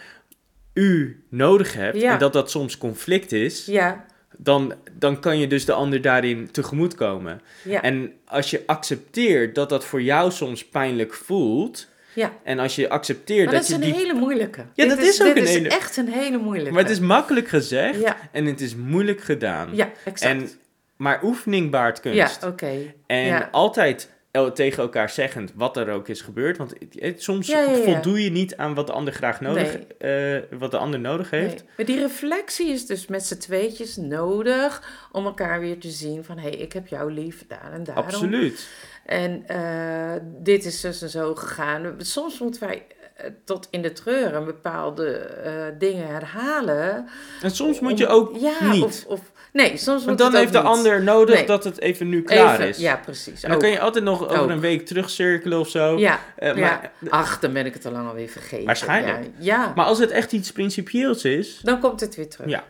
u 0.75 1.23
nodig 1.29 1.73
hebt 1.75 1.97
Ja. 2.01 2.13
en 2.13 2.19
dat 2.19 2.33
dat 2.33 2.51
soms 2.51 2.79
conflict 2.79 3.33
is... 3.33 3.67
ja, 3.67 4.05
Dan, 4.37 4.75
dan 4.93 5.21
kan 5.21 5.39
je 5.39 5.47
dus 5.47 5.65
de 5.65 5.73
ander 5.73 6.01
daarin 6.01 6.51
tegemoetkomen. 6.51 7.41
ja. 7.65 7.83
En 7.83 8.13
als 8.25 8.51
je 8.51 8.63
accepteert 8.67 9.55
dat 9.55 9.69
dat 9.69 9.85
voor 9.85 10.03
jou 10.03 10.31
soms 10.31 10.65
pijnlijk 10.69 11.15
voelt... 11.15 11.91
ja. 12.15 12.33
En 12.43 12.59
als 12.59 12.77
je 12.77 12.89
accepteert 12.89 13.45
Maar 13.45 13.55
dat 13.55 13.63
dat, 13.69 13.71
is 13.71 13.77
je 13.85 13.91
een 13.91 13.97
die... 13.97 14.07
hele 14.07 14.19
moeilijke. 14.19 14.61
Ja, 14.75 14.85
Dit 14.87 14.89
dat 14.89 14.99
is 15.07 15.21
ook 15.23 15.27
dit 15.27 15.37
een 15.37 15.43
is 15.43 15.49
hele- 15.51 15.69
echt 15.69 15.97
een 15.97 16.09
hele 16.09 16.39
moeilijke. 16.39 16.73
Maar 16.73 16.83
het 16.83 16.91
is 16.93 17.01
makkelijk 17.01 17.49
gezegd 17.49 18.01
Ja, 18.01 18.17
en 18.33 18.45
het 18.47 18.61
is 18.61 18.75
moeilijk 18.77 19.21
gedaan. 19.21 19.69
ja 19.73 19.91
exact. 20.05 20.21
En, 20.33 20.51
maar 20.97 21.23
oefening 21.25 21.71
baart 21.71 22.01
ja, 22.03 22.11
kunst. 22.25 22.45
oké. 22.45 22.71
En 23.07 23.25
ja. 23.25 23.49
altijd 23.53 24.11
tegen 24.33 24.83
elkaar 24.83 25.11
zeggend 25.11 25.53
wat 25.55 25.77
er 25.77 25.91
ook 25.93 26.09
is 26.09 26.21
gebeurd. 26.21 26.57
Want 26.57 26.73
het- 26.99 27.23
soms 27.23 27.47
Ja, 27.47 27.61
ja, 27.61 27.71
ja. 27.71 27.77
voldoe 27.83 28.25
je 28.25 28.31
niet 28.31 28.57
aan 28.57 28.75
wat 28.75 28.87
de 28.87 28.93
ander 28.93 29.13
graag 29.15 29.41
nodig, 29.41 29.77
eh, 29.99 30.59
wat 30.59 30.71
de 30.71 30.77
ander 30.77 31.01
nodig 31.01 31.31
heeft. 31.31 31.55
Nee. 31.55 31.65
Maar 31.77 31.87
die 31.87 31.99
reflectie 32.01 32.67
is 32.69 32.87
dus 32.87 33.07
met 33.07 33.27
z'n 33.27 33.37
tweetjes 33.39 33.97
nodig 33.97 34.83
om 35.13 35.25
elkaar 35.25 35.61
weer 35.61 35.79
te 35.79 35.91
zien 35.91 36.25
van 36.25 36.39
hé, 36.39 36.49
hey, 36.49 36.59
ik 36.59 36.73
heb 36.73 36.87
jou 36.87 37.13
lief, 37.13 37.45
daar 37.49 37.73
en 37.73 37.85
daarom. 37.85 38.05
Absoluut. 38.05 38.69
En 39.07 39.45
eh, 39.47 40.21
dit 40.43 40.65
is 40.65 40.81
dus 40.81 41.03
en 41.03 41.09
zo 41.09 41.35
gegaan. 41.35 41.95
Soms 41.99 42.39
moeten 42.39 42.61
wij 42.61 42.87
eh, 43.17 43.31
tot 43.45 43.69
in 43.71 43.83
de 43.83 43.93
treur 43.93 44.35
een 44.35 44.45
bepaalde 44.45 45.31
dingen 45.79 46.07
herhalen. 46.07 47.09
En 47.43 47.51
soms 47.51 47.81
moet 47.81 47.99
je 47.99 48.07
ook 48.07 48.37
ja, 48.37 48.73
niet. 48.73 48.83
Of, 48.85 49.05
of, 49.07 49.21
nee, 49.53 49.69
soms 49.77 49.87
Want 49.87 50.07
moet 50.07 50.19
dan 50.19 50.35
heeft 50.35 50.53
de 50.53 50.61
ander 50.61 51.03
nodig 51.03 51.35
Nee. 51.35 51.47
dat 51.47 51.65
het 51.65 51.81
even 51.81 52.09
nu 52.09 52.23
klaar 52.23 52.55
Even- 52.55 52.69
is. 52.69 52.79
Ja, 52.79 52.97
precies. 52.97 53.43
En 53.43 53.49
dan 53.49 53.53
ook. 53.53 53.61
kan 53.61 53.71
je 53.71 53.81
altijd 53.81 54.05
nog 54.05 54.25
over 54.29 54.41
Ook. 54.41 54.49
een 54.51 54.61
week 54.61 54.87
terugcirkelen 54.87 55.59
of 55.59 55.69
zo. 55.69 55.99
Ja, 55.99 56.21
ja. 56.39 56.55
maar, 56.55 56.93
Ach, 57.09 57.39
dan 57.41 57.53
ben 57.53 57.67
ik 57.67 57.75
het 57.75 57.87
al 57.87 57.93
lang 57.93 58.09
alweer 58.09 58.29
vergeten. 58.29 58.67
Waarschijnlijk. 58.67 59.19
Ja, 59.23 59.31
ja. 59.39 59.73
maar 59.77 59.85
als 59.85 59.99
het 59.99 60.11
echt 60.11 60.33
iets 60.33 60.53
principieels 60.53 61.25
is, 61.25 61.61
dan 61.63 61.81
komt 61.81 62.01
het 62.01 62.17
weer 62.17 62.29
terug. 62.29 62.49
Ja. 62.49 62.65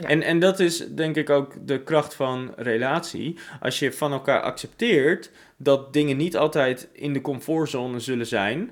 Ja. 0.00 0.08
En, 0.08 0.22
en 0.22 0.38
dat 0.40 0.60
is 0.60 0.86
denk 0.88 1.16
ik 1.16 1.30
ook 1.30 1.52
de 1.66 1.82
kracht 1.82 2.14
van 2.14 2.52
relatie. 2.56 3.38
Als 3.60 3.78
je 3.78 3.92
van 3.92 4.12
elkaar 4.12 4.40
accepteert 4.40 5.30
dat 5.56 5.92
dingen 5.92 6.16
niet 6.16 6.36
altijd 6.36 6.88
in 6.92 7.12
de 7.12 7.20
comfortzone 7.20 8.00
zullen 8.00 8.26
zijn. 8.26 8.70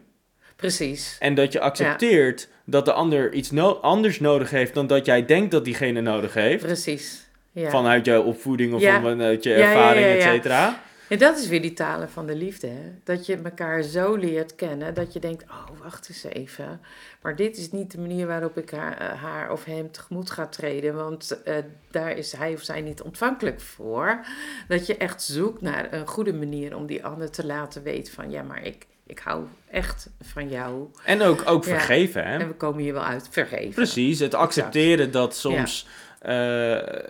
Precies. 0.56 1.16
En 1.18 1.34
dat 1.34 1.52
je 1.52 1.60
accepteert 1.60 2.48
dat 2.66 2.84
de 2.84 2.92
ander 2.92 3.32
iets 3.32 3.50
no- 3.50 3.78
anders 3.82 4.20
nodig 4.20 4.50
heeft 4.50 4.74
dan 4.74 4.86
dat 4.86 5.06
jij 5.06 5.24
denkt 5.26 5.50
dat 5.50 5.64
diegene 5.64 6.00
nodig 6.00 6.34
heeft. 6.34 6.62
Precies. 6.64 7.28
Ja. 7.52 7.70
Vanuit 7.70 8.04
jouw 8.04 8.22
opvoeding 8.22 8.74
of 8.74 8.80
Ja. 8.80 9.00
vanuit 9.00 9.42
je 9.42 9.54
ervaring, 9.54 10.06
et 10.06 10.22
cetera. 10.22 10.80
En 11.08 11.18
dat 11.18 11.38
is 11.38 11.46
weer 11.48 11.62
die 11.62 11.72
talen 11.72 12.10
van 12.10 12.26
de 12.26 12.34
liefde. 12.34 12.66
Hè? 12.66 12.92
Dat 13.04 13.26
je 13.26 13.36
elkaar 13.44 13.82
zo 13.82 14.14
leert 14.14 14.54
kennen 14.54 14.94
dat 14.94 15.12
je 15.12 15.20
denkt: 15.20 15.42
oh, 15.50 15.80
wacht 15.82 16.08
eens 16.08 16.24
even. 16.24 16.80
Maar 17.22 17.36
dit 17.36 17.56
is 17.56 17.70
niet 17.70 17.90
de 17.90 18.00
manier 18.00 18.26
waarop 18.26 18.56
ik 18.58 18.70
haar, 18.70 18.98
eh, 18.98 19.22
haar 19.22 19.52
of 19.52 19.64
hem 19.64 19.90
tegemoet 19.90 20.30
ga 20.30 20.46
treden, 20.46 20.94
want 20.94 21.42
eh, 21.44 21.54
daar 21.90 22.16
is 22.16 22.32
hij 22.32 22.52
of 22.52 22.62
zij 22.62 22.80
niet 22.80 23.02
ontvankelijk 23.02 23.60
voor. 23.60 24.24
Dat 24.68 24.86
je 24.86 24.96
echt 24.96 25.22
zoekt 25.22 25.60
naar 25.60 25.92
een 25.92 26.06
goede 26.06 26.32
manier 26.32 26.76
om 26.76 26.86
die 26.86 27.04
ander 27.04 27.30
te 27.30 27.46
laten 27.46 27.82
weten: 27.82 28.12
van 28.14 28.30
ja, 28.30 28.42
maar 28.42 28.62
ik, 28.64 28.86
ik 29.06 29.18
hou 29.18 29.44
echt 29.70 30.08
van 30.20 30.48
jou. 30.48 30.86
En 31.04 31.22
ook, 31.22 31.42
ook 31.44 31.64
Ja. 31.64 31.70
vergeven, 31.70 32.24
hè? 32.26 32.38
En 32.38 32.48
we 32.48 32.54
komen 32.54 32.82
hier 32.82 32.92
wel 32.92 33.04
uit. 33.04 33.28
Vergeven. 33.30 33.72
Precies, 33.74 34.18
het 34.18 34.34
accepteren 34.34 35.10
dat 35.10 35.36
soms 35.36 35.86
eh, 36.22 36.30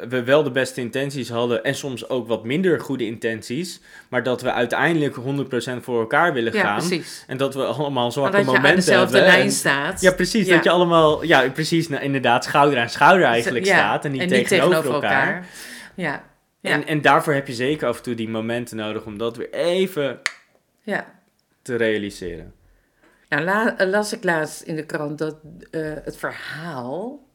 we 0.08 0.22
wel 0.24 0.42
de 0.42 0.50
beste 0.50 0.80
intenties 0.80 1.28
hadden 1.28 1.64
en 1.64 1.74
soms 1.74 2.08
ook 2.08 2.28
wat 2.28 2.44
minder 2.44 2.80
goede 2.80 3.06
intenties, 3.06 3.80
maar 4.08 4.22
dat 4.22 4.42
we 4.42 4.52
uiteindelijk 4.52 5.16
100% 5.16 5.82
voor 5.82 6.00
elkaar 6.00 6.32
willen 6.32 6.52
Ja, 6.52 6.60
gaan. 6.60 6.78
precies. 6.78 7.24
En 7.26 7.36
dat 7.36 7.54
we 7.54 7.64
allemaal 7.64 8.12
zwakke 8.12 8.36
dat 8.36 8.40
je 8.44 8.46
aan 8.50 8.54
momenten 8.56 8.84
dezelfde 8.84 9.16
hebben. 9.16 9.32
lijn 9.34 9.46
en- 9.46 9.52
staat. 9.52 10.00
ja, 10.00 10.12
precies. 10.12 10.46
Ja. 10.46 10.54
Dat 10.54 10.64
je 10.64 10.70
allemaal, 10.70 11.24
ja, 11.24 11.48
precies, 11.50 11.88
nou, 11.88 12.02
inderdaad, 12.02 12.44
schouder 12.44 12.78
aan 12.78 12.88
schouder 12.90 13.26
eigenlijk 13.26 13.64
Ja, 13.64 13.76
staat 13.76 14.04
en 14.04 14.12
niet, 14.12 14.28
tegenover, 14.28 14.92
elkaar. 14.92 15.46
Ja. 15.94 16.24
Ja. 16.60 16.70
En, 16.70 16.86
en 16.86 17.00
daarvoor 17.00 17.32
heb 17.34 17.46
je 17.46 17.52
zeker 17.54 17.88
af 17.88 17.96
en 17.96 18.02
toe 18.02 18.14
die 18.14 18.28
momenten 18.28 18.76
nodig 18.76 19.04
om 19.04 19.18
dat 19.18 19.36
weer 19.36 19.50
even 19.52 20.18
ja. 20.82 21.06
te 21.62 21.76
realiseren. 21.76 22.52
Nou, 23.28 23.44
la- 23.44 23.74
las 23.78 24.12
ik 24.12 24.24
laatst 24.24 24.60
in 24.62 24.76
de 24.76 24.86
krant 24.86 25.18
dat 25.18 25.36
eh, 25.70 25.80
het 26.04 26.16
verhaal, 26.16 27.26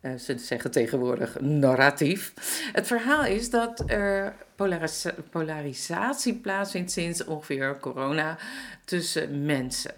eh, 0.00 0.14
ze 0.14 0.38
zeggen 0.38 0.70
tegenwoordig 0.70 1.40
narratief, 1.40 2.32
het 2.72 2.86
verhaal 2.86 3.24
is 3.24 3.50
dat 3.50 3.82
er 3.86 4.34
polaris- 4.56 5.06
polarisatie 5.30 6.34
plaatsvindt 6.34 6.90
sinds 6.90 7.24
ongeveer 7.24 7.78
corona 7.80 8.38
tussen 8.84 9.44
mensen. 9.44 9.94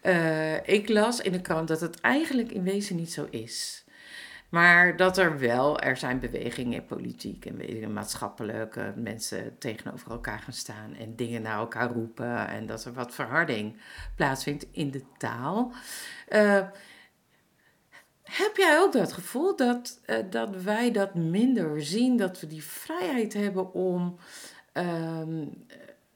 Eh, 0.00 0.68
ik 0.68 0.88
las 0.88 1.20
in 1.20 1.32
de 1.32 1.40
krant 1.40 1.68
dat 1.68 1.80
het 1.80 2.00
eigenlijk 2.00 2.52
in 2.52 2.62
wezen 2.62 2.96
niet 2.96 3.12
zo 3.12 3.26
is. 3.30 3.84
Maar 4.48 4.96
dat 4.96 5.18
er 5.18 5.38
wel, 5.38 5.80
er 5.80 5.96
zijn 5.96 6.20
bewegingen 6.20 6.80
in 6.80 6.86
politiek 6.86 7.44
en 7.46 7.92
maatschappelijk, 7.92 8.76
eh, 8.76 8.84
mensen 8.96 9.58
tegenover 9.58 10.10
elkaar 10.10 10.38
gaan 10.38 10.52
staan 10.52 10.94
en 10.98 11.16
dingen 11.16 11.42
naar 11.42 11.58
elkaar 11.58 11.90
roepen. 11.90 12.48
En 12.48 12.66
dat 12.66 12.84
er 12.84 12.92
wat 12.92 13.14
verharding 13.14 13.76
plaatsvindt 14.16 14.66
in 14.70 14.90
de 14.90 15.02
taal. 15.18 15.72
Heb 18.28 18.56
jij 18.56 18.78
ook 18.80 18.92
dat 18.92 19.12
gevoel 19.12 19.56
dat, 19.56 20.00
eh, 20.04 20.16
dat 20.30 20.62
wij 20.62 20.90
dat 20.90 21.14
minder 21.14 21.84
zien? 21.84 22.16
Dat 22.16 22.40
we 22.40 22.46
die 22.46 22.64
vrijheid 22.64 23.32
hebben 23.34 23.72
om. 23.72 24.16
ehm, 24.72 25.46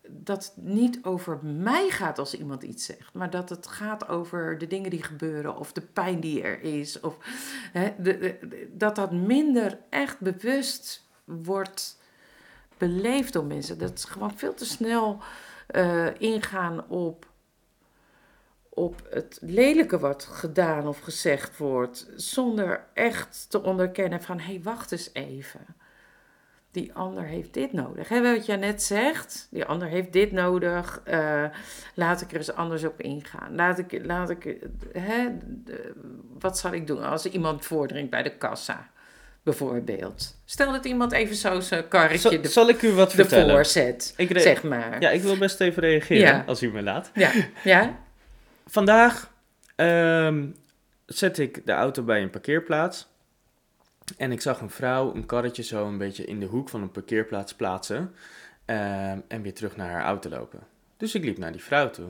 dat 0.09 0.45
het 0.55 0.65
niet 0.65 0.99
over 1.03 1.45
mij 1.45 1.89
gaat 1.91 2.19
als 2.19 2.35
iemand 2.35 2.63
iets 2.63 2.85
zegt, 2.85 3.15
maar 3.15 3.31
dat 3.31 3.49
het 3.49 3.67
gaat 3.67 4.09
over 4.09 4.59
de 4.59 4.67
dingen 4.67 4.91
die 4.91 5.03
gebeuren 5.03 5.57
of 5.57 5.73
de 5.73 5.81
pijn 5.81 6.21
die 6.21 6.43
er 6.43 6.63
is. 6.63 7.01
Of 7.01 7.17
hè, 7.73 7.93
de, 7.99 8.39
dat 8.73 8.97
dat 8.97 9.13
minder 9.13 9.79
echt 9.91 10.21
bewust 10.21 11.07
wordt 11.25 11.99
beleefd 12.79 13.33
door 13.33 13.45
mensen. 13.45 13.79
Dat 13.79 13.93
is 13.99 14.05
gewoon 14.05 14.39
veel 14.39 14.55
te 14.55 14.65
snel 14.65 15.19
eh, 15.67 16.21
ingaan 16.21 16.89
op, 16.89 17.27
op 18.83 19.03
het 19.11 19.39
lelijke 19.41 19.99
wat 19.99 20.25
gedaan 20.25 20.87
of 20.87 20.99
gezegd 21.01 21.57
wordt, 21.59 22.11
zonder 22.17 22.85
echt 22.95 23.47
te 23.51 23.63
onderkennen 23.63 24.23
van 24.23 24.39
hé, 24.39 24.45
hey, 24.53 24.61
wacht 24.63 24.93
eens 24.93 25.11
even. 25.13 25.61
Die 26.71 26.93
ander 26.95 27.25
heeft 27.25 27.55
dit 27.55 27.73
nodig. 27.73 28.09
Hè, 28.09 28.35
wat 28.35 28.47
jij 28.47 28.57
net 28.57 28.83
zegt, 28.83 29.49
die 29.51 29.65
ander 29.65 29.89
heeft 29.89 30.13
dit 30.13 30.33
nodig. 30.33 31.01
eh, 31.05 31.45
laat 31.95 32.21
ik 32.21 32.31
er 32.31 32.37
eens 32.37 32.53
anders 32.55 32.85
op 32.85 33.01
ingaan. 33.01 33.55
Laat 33.55 33.79
ik, 33.79 34.05
laat 34.05 34.31
ik, 34.31 34.57
hè, 34.93 35.27
wat 36.39 36.59
zal 36.59 36.73
ik 36.73 36.87
doen 36.87 37.03
als 37.03 37.27
iemand 37.27 37.65
voordringt 37.65 38.11
bij 38.11 38.23
de 38.23 38.37
kassa, 38.37 38.91
bijvoorbeeld? 39.43 40.37
Stel 40.45 40.73
dat 40.73 40.85
iemand 40.85 41.13
even 41.13 41.37
zo 41.37 41.61
zijn 41.61 41.89
karretje 41.89 42.19
Zal, 42.31 42.43
de, 42.43 42.49
zal 42.49 42.69
ik 42.69 42.83
u 42.83 42.93
wat 42.93 43.13
vertellen? 43.13 43.47
ervoor 43.49 43.65
zet, 43.65 44.15
Ik 44.17 44.39
zeg 44.41 44.63
maar. 44.63 45.01
Ja, 45.01 45.11
ik 45.11 45.23
wil 45.23 45.37
best 45.39 45.61
even 45.61 45.83
reageren, 45.83 46.23
Ja. 46.35 46.45
als 46.47 46.63
u 46.63 46.71
me 46.73 46.83
laat. 46.83 47.11
ja. 47.15 47.31
ja? 47.65 47.95
Vandaag 48.67 49.31
ehm, 49.77 50.47
zet 51.07 51.39
ik 51.39 51.67
de 51.67 51.73
auto 51.73 52.03
bij 52.03 52.23
een 52.23 52.31
parkeerplaats. 52.31 53.11
En 54.17 54.33
ik 54.33 54.41
zag 54.41 54.61
een 54.61 54.71
vrouw 54.71 55.15
een 55.15 55.27
karretje 55.27 55.63
zo 55.63 55.87
een 55.87 55.99
beetje 55.99 56.25
in 56.25 56.41
de 56.41 56.47
hoek 56.47 56.69
van 56.69 56.83
een 56.83 56.91
parkeerplaats 56.91 57.55
plaatsen. 57.55 58.15
ehm, 58.65 59.19
en 59.29 59.43
weer 59.43 59.55
terug 59.55 59.77
naar 59.77 59.91
haar 59.91 60.03
auto 60.05 60.31
lopen. 60.31 60.61
Dus 60.97 61.15
ik 61.15 61.25
liep 61.25 61.39
naar 61.39 61.53
die 61.53 61.63
vrouw 61.63 61.91
toe. 61.91 62.09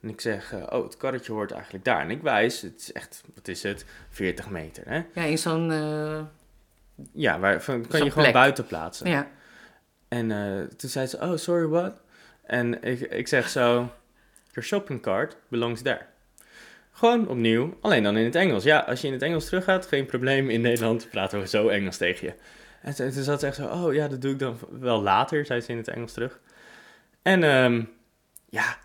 En 0.00 0.08
ik 0.08 0.20
zeg, 0.20 0.52
eh, 0.52 0.62
oh, 0.70 0.84
het 0.84 0.96
karretje 0.96 1.32
hoort 1.32 1.50
eigenlijk 1.50 1.84
daar. 1.84 2.00
En 2.00 2.10
ik 2.10 2.22
wijs, 2.22 2.60
het 2.60 2.80
is 2.80 2.92
echt, 2.92 3.22
wat 3.34 3.48
is 3.48 3.62
het, 3.62 3.84
40 4.10 4.50
meter. 4.50 4.82
Hè? 4.88 5.02
Ja, 5.14 5.22
in 5.22 5.38
zo'n... 5.38 5.70
eh, 5.72 6.20
Ja, 7.12 7.38
waar, 7.38 7.62
van, 7.62 7.86
kan 7.86 7.98
je 8.04 8.08
gewoon 8.08 8.22
plek. 8.22 8.32
buiten 8.34 8.66
plaatsen. 8.66 9.08
ja. 9.08 9.28
En 10.08 10.30
eh, 10.30 10.62
toen 10.76 10.90
zei 10.90 11.06
ze, 11.06 11.18
oh, 11.20 11.36
sorry, 11.36 11.66
what? 11.66 12.00
En 12.42 12.82
ik, 12.82 13.00
ik 13.00 13.28
zeg 13.28 13.48
zo, 13.48 13.90
your 14.52 14.68
shopping 14.68 15.00
cart 15.00 15.36
belongs 15.48 15.82
there. 15.82 16.06
Gewoon 16.92 17.28
opnieuw, 17.28 17.78
alleen 17.80 18.02
dan 18.02 18.16
in 18.16 18.24
het 18.24 18.34
Engels. 18.34 18.64
Ja, 18.64 18.78
als 18.78 19.00
je 19.00 19.06
in 19.06 19.12
het 19.12 19.22
Engels 19.22 19.44
teruggaat, 19.44 19.86
geen 19.86 20.06
probleem. 20.06 20.50
In 20.50 20.60
Nederland 20.60 21.08
praten 21.10 21.40
we 21.40 21.48
zo 21.48 21.68
Engels 21.68 21.96
tegen 21.96 22.26
je. 22.26 22.34
En 22.82 22.94
toen 22.94 23.12
zat 23.12 23.40
ze 23.40 23.46
echt 23.46 23.56
zo, 23.56 23.66
oh 23.66 23.94
ja, 23.94 24.08
dat 24.08 24.20
doe 24.20 24.32
ik 24.32 24.38
dan 24.38 24.58
wel 24.70 25.02
later, 25.02 25.46
zei 25.46 25.60
ze 25.60 25.70
in 25.70 25.76
het 25.76 25.88
Engels 25.88 26.12
terug. 26.12 26.40
En 27.22 27.42
ehm, 27.42 27.84
ja, 28.48 28.78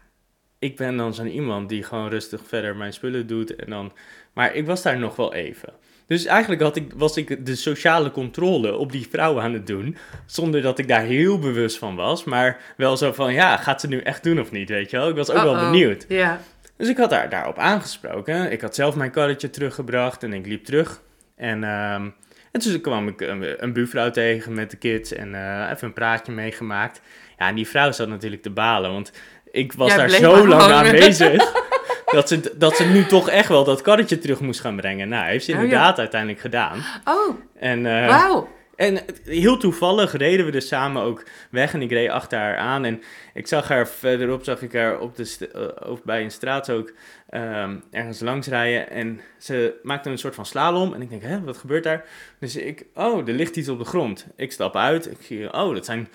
ik 0.59 0.75
ben 0.75 0.97
dan 0.97 1.13
zo'n 1.13 1.27
iemand 1.27 1.69
die 1.69 1.83
gewoon 1.83 2.09
rustig 2.09 2.41
verder 2.45 2.75
mijn 2.75 2.93
spullen 2.93 3.27
doet. 3.27 3.55
En 3.55 3.69
dan, 3.69 3.93
maar 4.33 4.55
ik 4.55 4.65
was 4.65 4.81
daar 4.81 4.99
nog 4.99 5.15
wel 5.15 5.33
even. 5.33 5.73
Dus 6.07 6.25
eigenlijk 6.25 6.61
had 6.61 6.75
ik, 6.75 6.91
was 6.95 7.17
ik 7.17 7.45
de 7.45 7.55
sociale 7.55 8.11
controle 8.11 8.75
op 8.75 8.91
die 8.91 9.07
vrouw 9.11 9.41
aan 9.41 9.53
het 9.53 9.67
doen. 9.67 9.97
Zonder 10.25 10.61
dat 10.61 10.79
ik 10.79 10.87
daar 10.87 11.01
heel 11.01 11.39
bewust 11.39 11.77
van 11.77 11.95
was. 11.95 12.23
Maar 12.23 12.59
wel 12.77 12.97
zo 12.97 13.11
van, 13.11 13.33
ja, 13.33 13.57
gaat 13.57 13.81
ze 13.81 13.87
nu 13.87 13.99
echt 13.99 14.23
doen 14.23 14.39
of 14.39 14.51
niet, 14.51 14.69
weet 14.69 14.89
je 14.89 14.97
wel? 14.97 15.09
Ik 15.09 15.15
was 15.15 15.29
ook 15.29 15.43
wel 15.43 15.59
benieuwd. 15.59 16.05
Ja. 16.07 16.39
Dus 16.77 16.89
ik 16.89 16.97
had 16.97 17.11
haar 17.11 17.29
daarop 17.29 17.57
aangesproken. 17.57 18.51
Ik 18.51 18.61
had 18.61 18.75
zelf 18.75 18.95
mijn 18.95 19.11
karretje 19.11 19.49
teruggebracht 19.49 20.23
en 20.23 20.33
ik 20.33 20.45
liep 20.45 20.65
terug. 20.65 21.01
En, 21.35 21.63
ehm, 21.63 22.09
en 22.51 22.59
toen 22.59 22.81
kwam 22.81 23.07
ik 23.07 23.21
een, 23.21 23.63
een 23.63 23.73
buurvrouw 23.73 24.09
tegen 24.09 24.53
met 24.53 24.71
de 24.71 24.77
kids 24.77 25.13
en 25.13 25.35
eh, 25.35 25.69
even 25.71 25.87
een 25.87 25.93
praatje 25.93 26.31
meegemaakt. 26.31 27.01
Ja, 27.37 27.47
en 27.47 27.55
die 27.55 27.67
vrouw 27.67 27.91
zat 27.91 28.07
natuurlijk 28.07 28.41
te 28.41 28.49
balen, 28.49 28.91
want 28.91 29.11
ik 29.51 29.73
was 29.73 29.87
Jij 29.87 29.97
daar 29.97 30.09
zo 30.09 30.47
lang 30.47 30.71
aanwezig. 30.71 31.53
Dat 32.11 32.27
ze, 32.27 32.53
dat 32.57 32.75
ze 32.75 32.83
nu 32.83 33.05
toch 33.05 33.29
echt 33.29 33.49
wel 33.49 33.63
dat 33.63 33.81
karretje 33.81 34.17
terug 34.19 34.39
moest 34.39 34.59
gaan 34.59 34.75
brengen. 34.75 35.09
Nou, 35.09 35.25
heeft 35.25 35.45
ze 35.45 35.51
Oh, 35.51 35.57
ja. 35.57 35.63
inderdaad 35.63 35.99
uiteindelijk 35.99 36.39
gedaan. 36.41 36.83
Oh, 37.05 37.35
En, 37.59 37.85
eh, 37.85 38.07
wauw. 38.07 38.49
en 38.75 38.99
heel 39.23 39.57
toevallig 39.57 40.11
reden 40.17 40.45
we 40.45 40.51
dus 40.51 40.67
samen 40.67 41.01
ook 41.01 41.23
weg 41.51 41.73
en 41.73 41.81
ik 41.81 41.91
reed 41.91 42.09
achter 42.09 42.39
haar 42.39 42.57
aan. 42.57 42.85
En 42.85 43.01
ik 43.33 43.47
zag 43.47 43.67
haar 43.67 43.87
verderop, 43.87 44.43
zag 44.43 44.61
ik 44.61 44.73
haar 44.73 44.99
op 44.99 45.15
de 45.15 45.49
eh, 45.53 45.89
of 45.91 46.03
bij 46.03 46.23
een 46.23 46.31
straat 46.31 46.69
ook 46.69 46.93
ehm, 47.29 47.75
ergens 47.91 48.19
langs 48.19 48.47
rijden. 48.47 48.89
En 48.89 49.21
ze 49.37 49.73
maakte 49.83 50.09
een 50.09 50.17
soort 50.17 50.35
van 50.35 50.45
slalom. 50.45 50.93
En 50.93 51.01
ik 51.01 51.09
denk, 51.09 51.21
hè, 51.23 51.41
wat 51.43 51.57
gebeurt 51.57 51.83
daar? 51.83 52.05
Dus 52.39 52.55
ik, 52.55 52.85
oh, 52.93 53.27
er 53.27 53.33
ligt 53.33 53.55
iets 53.55 53.69
op 53.69 53.79
de 53.79 53.85
grond. 53.85 54.27
Ik 54.35 54.51
stap 54.51 54.75
uit. 54.75 55.11
Ik 55.11 55.17
zie, 55.21 55.53
oh, 55.53 55.73
dat 55.73 55.85
zijn 55.85 56.07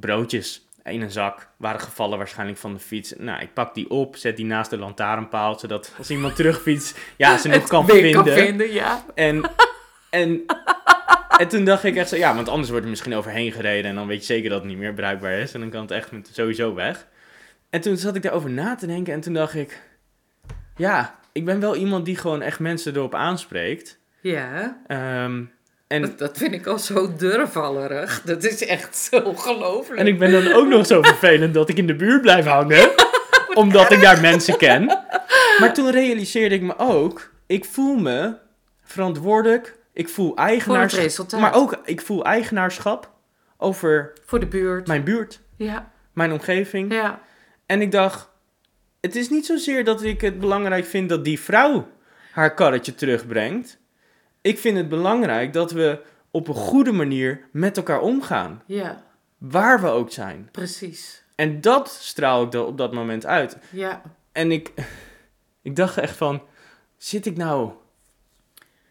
broodjes 0.00 0.66
in 0.84 1.00
een 1.00 1.10
zak. 1.10 1.48
Waren 1.56 1.80
gevallen 1.80 2.18
waarschijnlijk 2.18 2.58
van 2.58 2.72
de 2.72 2.78
fiets. 2.78 3.14
Nou, 3.18 3.42
ik 3.42 3.54
pak 3.54 3.74
die 3.74 3.90
op, 3.90 4.16
zet 4.16 4.36
die 4.36 4.44
naast 4.44 4.70
de 4.70 4.78
lantaarnpaal. 4.78 5.58
Zodat 5.58 5.94
als 5.98 6.10
iemand 6.10 6.36
terugfietst, 6.36 6.98
ja, 7.16 7.38
ze 7.38 7.48
nog 7.48 7.68
kan 7.68 7.86
vinden. 7.86 8.12
kan 8.12 8.28
vinden, 8.28 8.72
ja. 8.72 9.04
En, 9.14 9.50
en, 10.10 10.42
en 11.38 11.48
toen 11.48 11.64
dacht 11.64 11.84
ik 11.84 11.96
echt 11.96 12.08
zo, 12.08 12.16
ja, 12.16 12.34
want 12.34 12.48
anders 12.48 12.68
wordt 12.68 12.84
er 12.84 12.90
misschien 12.90 13.14
overheen 13.14 13.52
gereden 13.52 13.90
en 13.90 13.96
dan 13.96 14.06
weet 14.06 14.18
je 14.26 14.32
zeker 14.32 14.50
dat 14.50 14.58
het 14.58 14.68
niet 14.68 14.78
meer 14.78 14.94
bruikbaar 14.94 15.38
is 15.38 15.54
en 15.54 15.60
dan 15.60 15.70
kan 15.70 15.80
het 15.80 15.90
echt 15.90 16.12
met, 16.12 16.30
sowieso 16.32 16.74
weg. 16.74 17.06
En 17.70 17.80
toen 17.80 17.96
zat 17.96 18.16
ik 18.16 18.22
daarover 18.22 18.50
na 18.50 18.74
te 18.74 18.86
denken 18.86 19.12
en 19.12 19.20
toen 19.20 19.34
dacht 19.34 19.54
ik, 19.54 19.82
ja, 20.76 21.18
ik 21.32 21.44
ben 21.44 21.60
wel 21.60 21.76
iemand 21.76 22.04
die 22.04 22.16
gewoon 22.16 22.42
echt 22.42 22.58
mensen 22.60 22.96
erop 22.96 23.14
aanspreekt. 23.14 23.98
Ja, 24.20 24.80
Ehm, 24.86 25.44
en, 25.92 26.02
dat, 26.02 26.18
dat 26.24 26.38
vind 26.38 26.52
ik 26.52 26.66
al 26.66 26.78
zo 26.78 27.14
durvallerig. 27.16 28.22
Dat 28.24 28.44
is 28.44 28.66
echt 28.66 28.96
zo 28.96 29.16
ongelooflijk. 29.18 30.00
en 30.00 30.06
ik 30.06 30.18
ben 30.18 30.32
dan 30.32 30.52
ook 30.52 30.66
nog 30.66 30.86
zo 30.86 31.02
vervelend 31.12 31.54
dat 31.54 31.68
ik 31.68 31.76
in 31.76 31.86
de 31.86 31.96
buurt 31.96 32.22
blijf 32.22 32.44
hangen, 32.44 32.90
omdat 33.54 33.90
ik 33.90 34.00
daar 34.00 34.20
mensen 34.20 34.56
ken. 34.56 34.84
Maar 35.58 35.74
toen 35.74 35.90
realiseerde 35.90 36.54
ik 36.54 36.62
me 36.62 36.74
ook, 36.78 37.30
ik 37.46 37.64
voel 37.64 37.96
me 37.96 38.34
verantwoordelijk, 38.84 39.76
ik 39.92 40.08
voel 40.08 40.36
eigenaarschap. 40.36 41.32
Maar 41.32 41.54
ook, 41.54 41.80
ik 41.84 42.00
voel 42.00 42.24
eigenaarschap 42.24 43.10
over 43.56 44.12
Voor 44.24 44.40
de 44.40 44.46
buurt. 44.46 44.86
mijn 44.86 45.04
buurt, 45.04 45.40
Ja, 45.56 45.90
mijn 46.12 46.32
omgeving. 46.32 46.92
ja. 46.92 47.20
En 47.66 47.80
ik 47.80 47.90
dacht, 47.92 48.28
het 49.00 49.16
is 49.16 49.30
niet 49.30 49.46
zozeer 49.46 49.84
dat 49.84 50.02
ik 50.02 50.20
het 50.20 50.38
belangrijk 50.38 50.84
vind 50.84 51.08
dat 51.08 51.24
die 51.24 51.40
vrouw 51.40 51.88
haar 52.32 52.54
karretje 52.54 52.94
terugbrengt. 52.94 53.78
Ik 54.42 54.58
vind 54.58 54.76
het 54.76 54.88
belangrijk 54.88 55.52
dat 55.52 55.70
we 55.72 56.00
op 56.30 56.48
een 56.48 56.54
goede 56.54 56.92
manier 56.92 57.40
met 57.52 57.76
elkaar 57.76 58.00
omgaan. 58.00 58.62
Ja, 58.66 59.02
Waar 59.38 59.80
we 59.80 59.88
ook 59.88 60.10
zijn. 60.12 60.48
precies. 60.52 61.22
En 61.34 61.60
dat 61.60 61.88
straal 62.00 62.42
ik 62.46 62.54
op 62.54 62.78
dat 62.78 62.92
moment 62.92 63.26
uit. 63.26 63.56
Ja, 63.70 64.02
En 64.32 64.52
ik, 64.52 64.72
ik 65.62 65.76
dacht 65.76 65.98
echt 65.98 66.16
van, 66.16 66.42
zit 66.96 67.26
ik 67.26 67.36
nou 67.36 67.70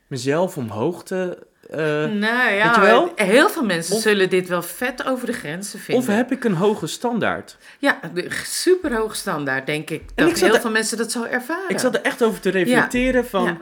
mezelf 0.07 0.57
omhoog 0.57 1.03
te... 1.03 1.47
eh, 1.69 1.77
nou 2.05 2.51
ja, 2.53 3.09
heel 3.15 3.49
veel 3.49 3.63
mensen 3.65 3.95
Of- 3.95 4.01
zullen 4.01 4.29
dit 4.29 4.47
wel 4.47 4.61
vet 4.61 5.05
over 5.05 5.25
de 5.25 5.33
grenzen 5.33 5.79
vinden. 5.79 6.03
of 6.09 6.15
heb 6.15 6.31
ik 6.31 6.43
een 6.43 6.53
hoge 6.55 6.87
standaard? 6.87 7.57
Ja, 7.79 7.99
de 8.13 8.27
super 8.43 8.95
hoog 8.95 9.15
standaard, 9.15 9.65
denk 9.65 9.89
ik. 9.89 10.03
Dat 10.15 10.29
ik 10.29 10.37
heel 10.37 10.53
er- 10.55 10.61
veel 10.61 10.71
mensen 10.71 10.97
dat 10.97 11.11
zo 11.11 11.23
ervaren. 11.23 11.69
Ik 11.69 11.79
zat 11.79 11.95
er 11.95 12.01
echt 12.01 12.23
over 12.23 12.41
te 12.41 12.49
reflecteren 12.49 13.25
van... 13.27 13.43
Ja. 13.43 13.57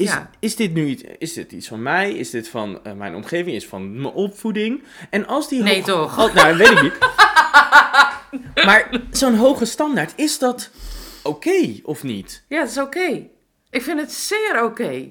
Is, 0.00 0.06
Ja. 0.08 0.30
is 0.38 0.56
dit 0.56 0.74
nu 0.74 0.86
iets, 0.86 1.02
is 1.18 1.32
dit 1.32 1.52
iets 1.52 1.68
van 1.68 1.82
mij? 1.82 2.12
Is 2.12 2.30
dit 2.30 2.48
van 2.48 2.84
eh, 2.84 2.92
mijn 2.92 3.14
omgeving? 3.14 3.56
Is 3.56 3.66
van 3.66 4.00
mijn 4.00 4.14
opvoeding? 4.14 4.82
En 5.10 5.26
als 5.26 5.48
die 5.48 5.62
Nee, 5.62 5.82
toch? 5.82 6.18
Oh, 6.18 6.34
nou, 6.34 6.56
weet 6.56 6.70
ik 6.70 6.82
niet. 6.82 6.98
maar 8.66 8.90
zo'n 9.10 9.34
hoge 9.34 9.64
standaard, 9.64 10.12
is 10.16 10.38
dat 10.38 10.70
oké 11.22 11.80
of 11.82 12.02
niet? 12.02 12.44
Ja, 12.48 12.60
dat 12.60 12.68
is 12.70 12.78
oké. 12.78 13.26
Ik 13.70 13.82
vind 13.82 14.00
het 14.00 14.12
zeer 14.12 14.62
oké. 14.64 15.08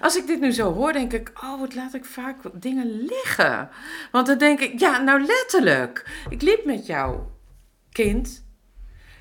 Als 0.00 0.16
ik 0.16 0.26
dit 0.26 0.40
nu 0.40 0.50
zo 0.52 0.72
hoor, 0.72 0.92
denk 0.92 1.12
ik, 1.12 1.30
oh, 1.42 1.60
wat 1.60 1.74
laat 1.74 1.94
ik 1.94 2.04
vaak 2.04 2.36
dingen 2.52 3.04
liggen. 3.04 3.68
Want 4.12 4.26
dan 4.26 4.38
denk 4.38 4.60
ik, 4.60 4.80
ja, 4.80 5.02
nou 5.02 5.24
letterlijk. 5.26 6.10
Ik 6.30 6.42
liep 6.42 6.64
met 6.64 6.86
jouw 6.86 7.30
kind 7.92 8.41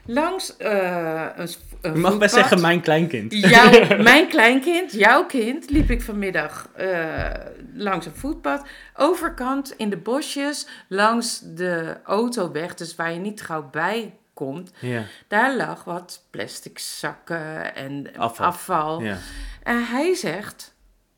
langs 0.05 0.57
eh, 0.57 1.25
een, 1.35 1.49
een 1.81 1.93
Je 1.93 1.99
mag 1.99 2.17
best 2.17 2.33
zeggen 2.33 2.61
mijn 2.61 2.81
kleinkind. 2.81 3.33
Jouw, 3.33 3.97
mijn 4.03 4.27
kleinkind, 4.27 4.91
jouw 4.91 5.25
kind, 5.25 5.69
liep 5.69 5.89
ik 5.89 6.01
vanmiddag 6.01 6.69
eh, 6.75 7.29
langs 7.73 8.05
een 8.05 8.15
voetpad. 8.15 8.65
Overkant 8.95 9.73
in 9.77 9.89
de 9.89 9.97
bosjes, 9.97 10.67
langs 10.87 11.39
de 11.43 11.97
autoweg, 12.03 12.73
dus 12.75 12.95
waar 12.95 13.13
je 13.13 13.19
niet 13.19 13.41
gauw 13.41 13.69
bij 13.69 14.15
komt. 14.33 14.71
Ja, 14.79 15.03
Daar 15.27 15.55
lag 15.55 15.83
wat 15.83 16.25
plastic 16.29 16.79
zakken 16.79 17.75
en 17.75 18.07
Afval. 18.17 18.45
afval. 18.47 19.01
ja. 19.01 19.17
En 19.63 19.85
hij 19.85 20.15
zegt, 20.15 20.73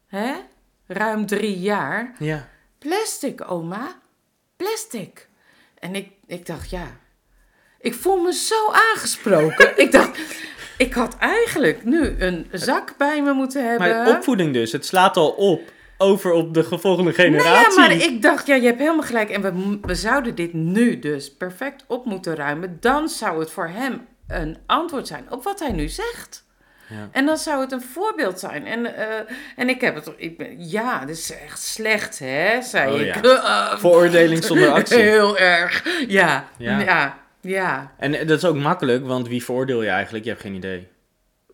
hè, 0.07 0.33
ruim 0.87 1.25
drie 1.25 1.59
jaar. 1.59 2.15
Ja. 2.19 2.47
Plastic, 2.79 3.51
oma. 3.51 3.87
Plastic. 4.55 5.27
En 5.79 5.95
ik, 5.95 6.11
ik 6.25 6.45
dacht, 6.45 6.69
ja. 6.69 6.87
Ik 7.83 7.93
voel 7.93 8.17
me 8.21 8.33
zo 8.33 8.71
aangesproken. 8.93 9.71
ik 9.77 9.91
dacht, 9.91 10.19
ik 10.77 10.93
had 10.93 11.17
eigenlijk 11.19 11.83
nu 11.83 12.15
een 12.19 12.47
zak 12.51 12.93
bij 12.97 13.21
me 13.21 13.33
moeten 13.33 13.69
hebben. 13.69 13.87
Maar 13.89 14.07
opvoeding 14.15 14.53
dus, 14.53 14.71
het 14.71 14.85
slaat 14.85 15.17
al 15.17 15.29
op 15.29 15.61
over 15.97 16.31
op 16.31 16.53
de 16.53 16.63
volgende 16.63 17.03
Nou 17.03 17.13
generatie. 17.13 17.71
ja, 17.71 17.79
maar 17.79 17.91
ik 17.91 18.21
dacht, 18.21 18.47
ja, 18.47 18.55
je 18.55 18.65
hebt 18.65 18.79
helemaal 18.79 19.03
gelijk. 19.05 19.29
En 19.29 19.41
we, 19.41 19.77
we 19.81 19.95
zouden 19.95 20.35
dit 20.35 20.53
nu 20.53 20.99
dus 20.99 21.33
perfect 21.33 21.83
op 21.87 22.05
moeten 22.05 22.35
ruimen. 22.35 22.77
Dan 22.79 23.09
zou 23.09 23.39
het 23.39 23.51
voor 23.51 23.67
hem 23.73 24.07
een 24.27 24.57
antwoord 24.65 25.07
zijn 25.07 25.25
op 25.29 25.43
wat 25.43 25.59
hij 25.59 25.71
nu 25.71 25.87
zegt. 25.87 26.43
Ja. 26.89 27.09
En 27.11 27.25
dan 27.25 27.37
zou 27.37 27.61
het 27.61 27.71
een 27.71 27.81
voorbeeld 27.93 28.39
zijn. 28.39 28.65
En, 28.67 28.95
eh, 28.95 29.05
en 29.55 29.69
ik 29.69 29.81
heb 29.81 29.95
het... 29.95 30.11
Ik 30.17 30.37
ben, 30.37 30.69
ja, 30.69 31.05
dit 31.05 31.17
is 31.17 31.31
echt 31.47 31.61
slecht, 31.61 32.19
hè, 32.19 32.61
zei 32.61 32.93
Oh, 32.93 32.99
ik. 32.99 33.23
ja. 33.23 33.77
Veroordeling 33.79 34.43
zonder 34.43 34.71
actie. 34.71 34.97
Heel 34.97 35.37
erg. 35.37 35.83
Ja, 36.07 36.47
Ja. 36.57 36.79
ja, 36.79 37.17
ja, 37.43 37.93
En 37.97 38.13
eh, 38.13 38.27
dat 38.27 38.37
is 38.37 38.45
ook 38.45 38.55
makkelijk, 38.55 39.05
want 39.05 39.27
wie 39.27 39.43
veroordeel 39.43 39.81
je 39.83 39.89
eigenlijk? 39.89 40.23
Je 40.23 40.29
hebt 40.29 40.41
geen 40.41 40.53
idee. 40.53 40.87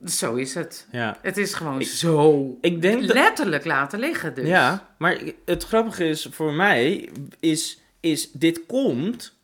Zo 0.05 0.35
is 0.35 0.53
het. 0.53 0.87
Ja. 0.91 1.17
Het 1.21 1.37
is 1.37 1.53
gewoon 1.53 1.79
Ik- 1.79 1.87
zo 1.87 2.57
Ik 2.61 2.81
denk 2.81 3.07
dat... 3.07 3.15
letterlijk 3.15 3.65
laten 3.65 3.99
liggen 3.99 4.33
dus. 4.33 4.47
Ja, 4.47 4.87
maar 4.97 5.17
het 5.45 5.63
grappige 5.63 6.07
is 6.07 6.27
voor 6.31 6.53
mij, 6.53 7.09
is, 7.39 7.81
is 7.99 8.31
dit 8.31 8.65
komt 8.65 9.37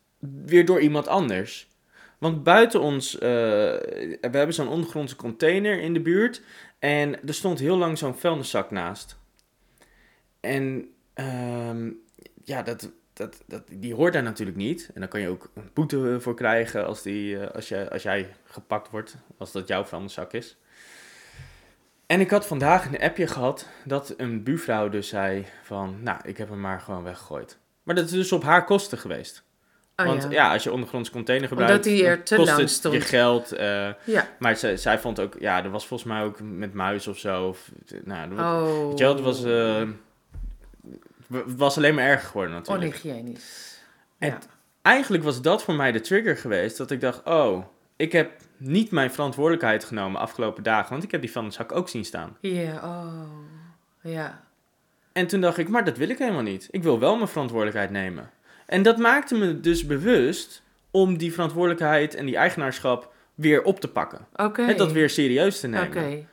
weer 0.45 0.65
door 0.65 0.79
iemand 0.81 1.07
anders. 1.07 1.67
Want 2.17 2.43
buiten 2.43 2.81
ons, 2.81 3.15
eh, 3.15 3.19
we 3.21 4.17
hebben 4.31 4.53
zo'n 4.53 4.67
ondergrondse 4.67 5.15
container 5.15 5.79
in 5.81 5.93
de 5.93 5.99
buurt. 6.01 6.41
En 6.79 7.27
er 7.27 7.33
stond 7.33 7.59
heel 7.59 7.77
lang 7.77 7.97
zo'n 7.97 8.15
vuilniszak 8.17 8.71
naast. 8.71 9.17
En 10.39 10.89
ehm, 11.13 11.89
ja, 12.43 12.61
dat, 12.63 12.91
dat, 13.15 13.43
dat, 13.47 13.61
die 13.71 13.93
hoort 13.95 14.13
daar 14.13 14.23
natuurlijk 14.23 14.57
niet. 14.57 14.89
En 14.93 14.99
dan 14.99 15.09
kan 15.09 15.19
je 15.21 15.27
ook 15.29 15.49
een 15.55 15.69
boete 15.73 16.17
voor 16.19 16.35
krijgen 16.35 16.85
als, 16.85 17.01
die, 17.01 17.39
eh, 17.39 17.55
als, 17.55 17.67
je, 17.69 17.89
als 17.91 18.03
jij 18.03 18.33
gepakt 18.45 18.89
wordt, 18.91 19.15
als 19.37 19.51
dat 19.51 19.67
jouw 19.67 19.83
vuilniszak 19.83 20.33
is. 20.33 20.57
En 22.05 22.19
ik 22.19 22.29
had 22.29 22.47
vandaag 22.47 22.85
een 22.85 22.99
appje 23.01 23.27
gehad 23.27 23.67
dat 23.85 24.13
een 24.17 24.43
buurvrouw 24.43 24.89
dus 24.89 25.07
zei 25.07 25.45
van, 25.63 25.95
nou, 26.01 26.17
ik 26.23 26.37
heb 26.37 26.49
hem 26.49 26.61
maar 26.61 26.79
gewoon 26.79 27.03
weggegooid. 27.03 27.57
Maar 27.83 27.95
dat 27.95 28.05
is 28.05 28.11
dus 28.11 28.31
op 28.31 28.43
haar 28.43 28.65
kosten 28.65 28.97
geweest. 28.97 29.43
Oh, 29.95 30.05
Want 30.05 30.23
ja. 30.23 30.29
ja. 30.29 30.51
als 30.53 30.63
je 30.63 30.71
ondergronds 30.71 31.09
container 31.09 31.47
gebruikt, 31.47 31.71
Omdat 31.85 31.99
hij 31.99 32.05
er 32.09 32.23
te 32.23 32.35
kost 32.35 32.47
lang 32.47 32.59
het 32.61 32.69
stond. 32.69 32.93
je 32.93 33.01
geld. 33.01 33.51
eh, 33.51 33.89
Ja. 34.03 34.27
maar 34.39 34.55
zij, 34.55 34.77
zij 34.77 34.99
vond 34.99 35.19
ook, 35.19 35.35
ja, 35.39 35.63
er 35.63 35.69
was 35.69 35.87
volgens 35.87 36.09
mij 36.09 36.23
ook 36.23 36.39
met 36.41 36.73
muis 36.73 37.07
of 37.07 37.17
zo. 37.17 37.47
Of, 37.47 37.71
nou, 38.03 38.31
Oh. 38.39 38.87
weet 38.87 38.97
je 38.97 39.03
wel, 39.03 39.13
het 39.15 39.23
was, 39.23 39.43
eh, 39.43 39.81
het 41.33 41.55
was 41.55 41.77
alleen 41.77 41.95
maar 41.95 42.03
erger 42.03 42.27
geworden 42.27 42.53
natuurlijk. 42.53 42.85
Onhygiënisch. 42.85 43.79
En 44.17 44.29
Ja. 44.29 44.39
Eigenlijk 44.81 45.23
was 45.23 45.41
dat 45.41 45.63
voor 45.63 45.73
mij 45.73 45.91
de 45.91 46.01
trigger 46.01 46.37
geweest, 46.37 46.77
dat 46.77 46.91
ik 46.91 47.01
dacht, 47.01 47.23
oh, 47.23 47.65
ik 47.95 48.11
heb 48.11 48.31
niet 48.57 48.91
mijn 48.91 49.11
verantwoordelijkheid 49.11 49.83
genomen 49.83 50.21
afgelopen 50.21 50.63
dagen, 50.63 50.91
want 50.91 51.03
ik 51.03 51.11
heb 51.11 51.21
die 51.21 51.31
vuilniszak 51.31 51.71
ook 51.71 51.89
zien 51.89 52.05
staan. 52.05 52.37
Ja, 52.39 52.73
oh. 52.73 53.29
Ja. 54.01 54.43
En 55.13 55.27
toen 55.27 55.41
dacht 55.41 55.57
ik, 55.57 55.69
maar 55.69 55.85
dat 55.85 55.97
wil 55.97 56.09
ik 56.09 56.17
helemaal 56.17 56.41
niet. 56.41 56.67
Ik 56.71 56.83
wil 56.83 56.99
wel 56.99 57.15
mijn 57.15 57.27
verantwoordelijkheid 57.27 57.89
nemen. 57.91 58.29
En 58.65 58.83
dat 58.83 58.97
maakte 58.97 59.35
me 59.35 59.59
dus 59.59 59.85
bewust 59.85 60.63
om 60.91 61.17
die 61.17 61.33
verantwoordelijkheid 61.33 62.15
en 62.15 62.25
die 62.25 62.37
eigenaarschap 62.37 63.13
weer 63.35 63.63
op 63.63 63.79
te 63.79 63.87
pakken. 63.87 64.27
Oké. 64.35 64.61
En 64.61 64.77
dat 64.77 64.91
weer 64.91 65.09
serieus 65.09 65.59
te 65.59 65.67
nemen. 65.67 65.87
Oké. 65.87 66.25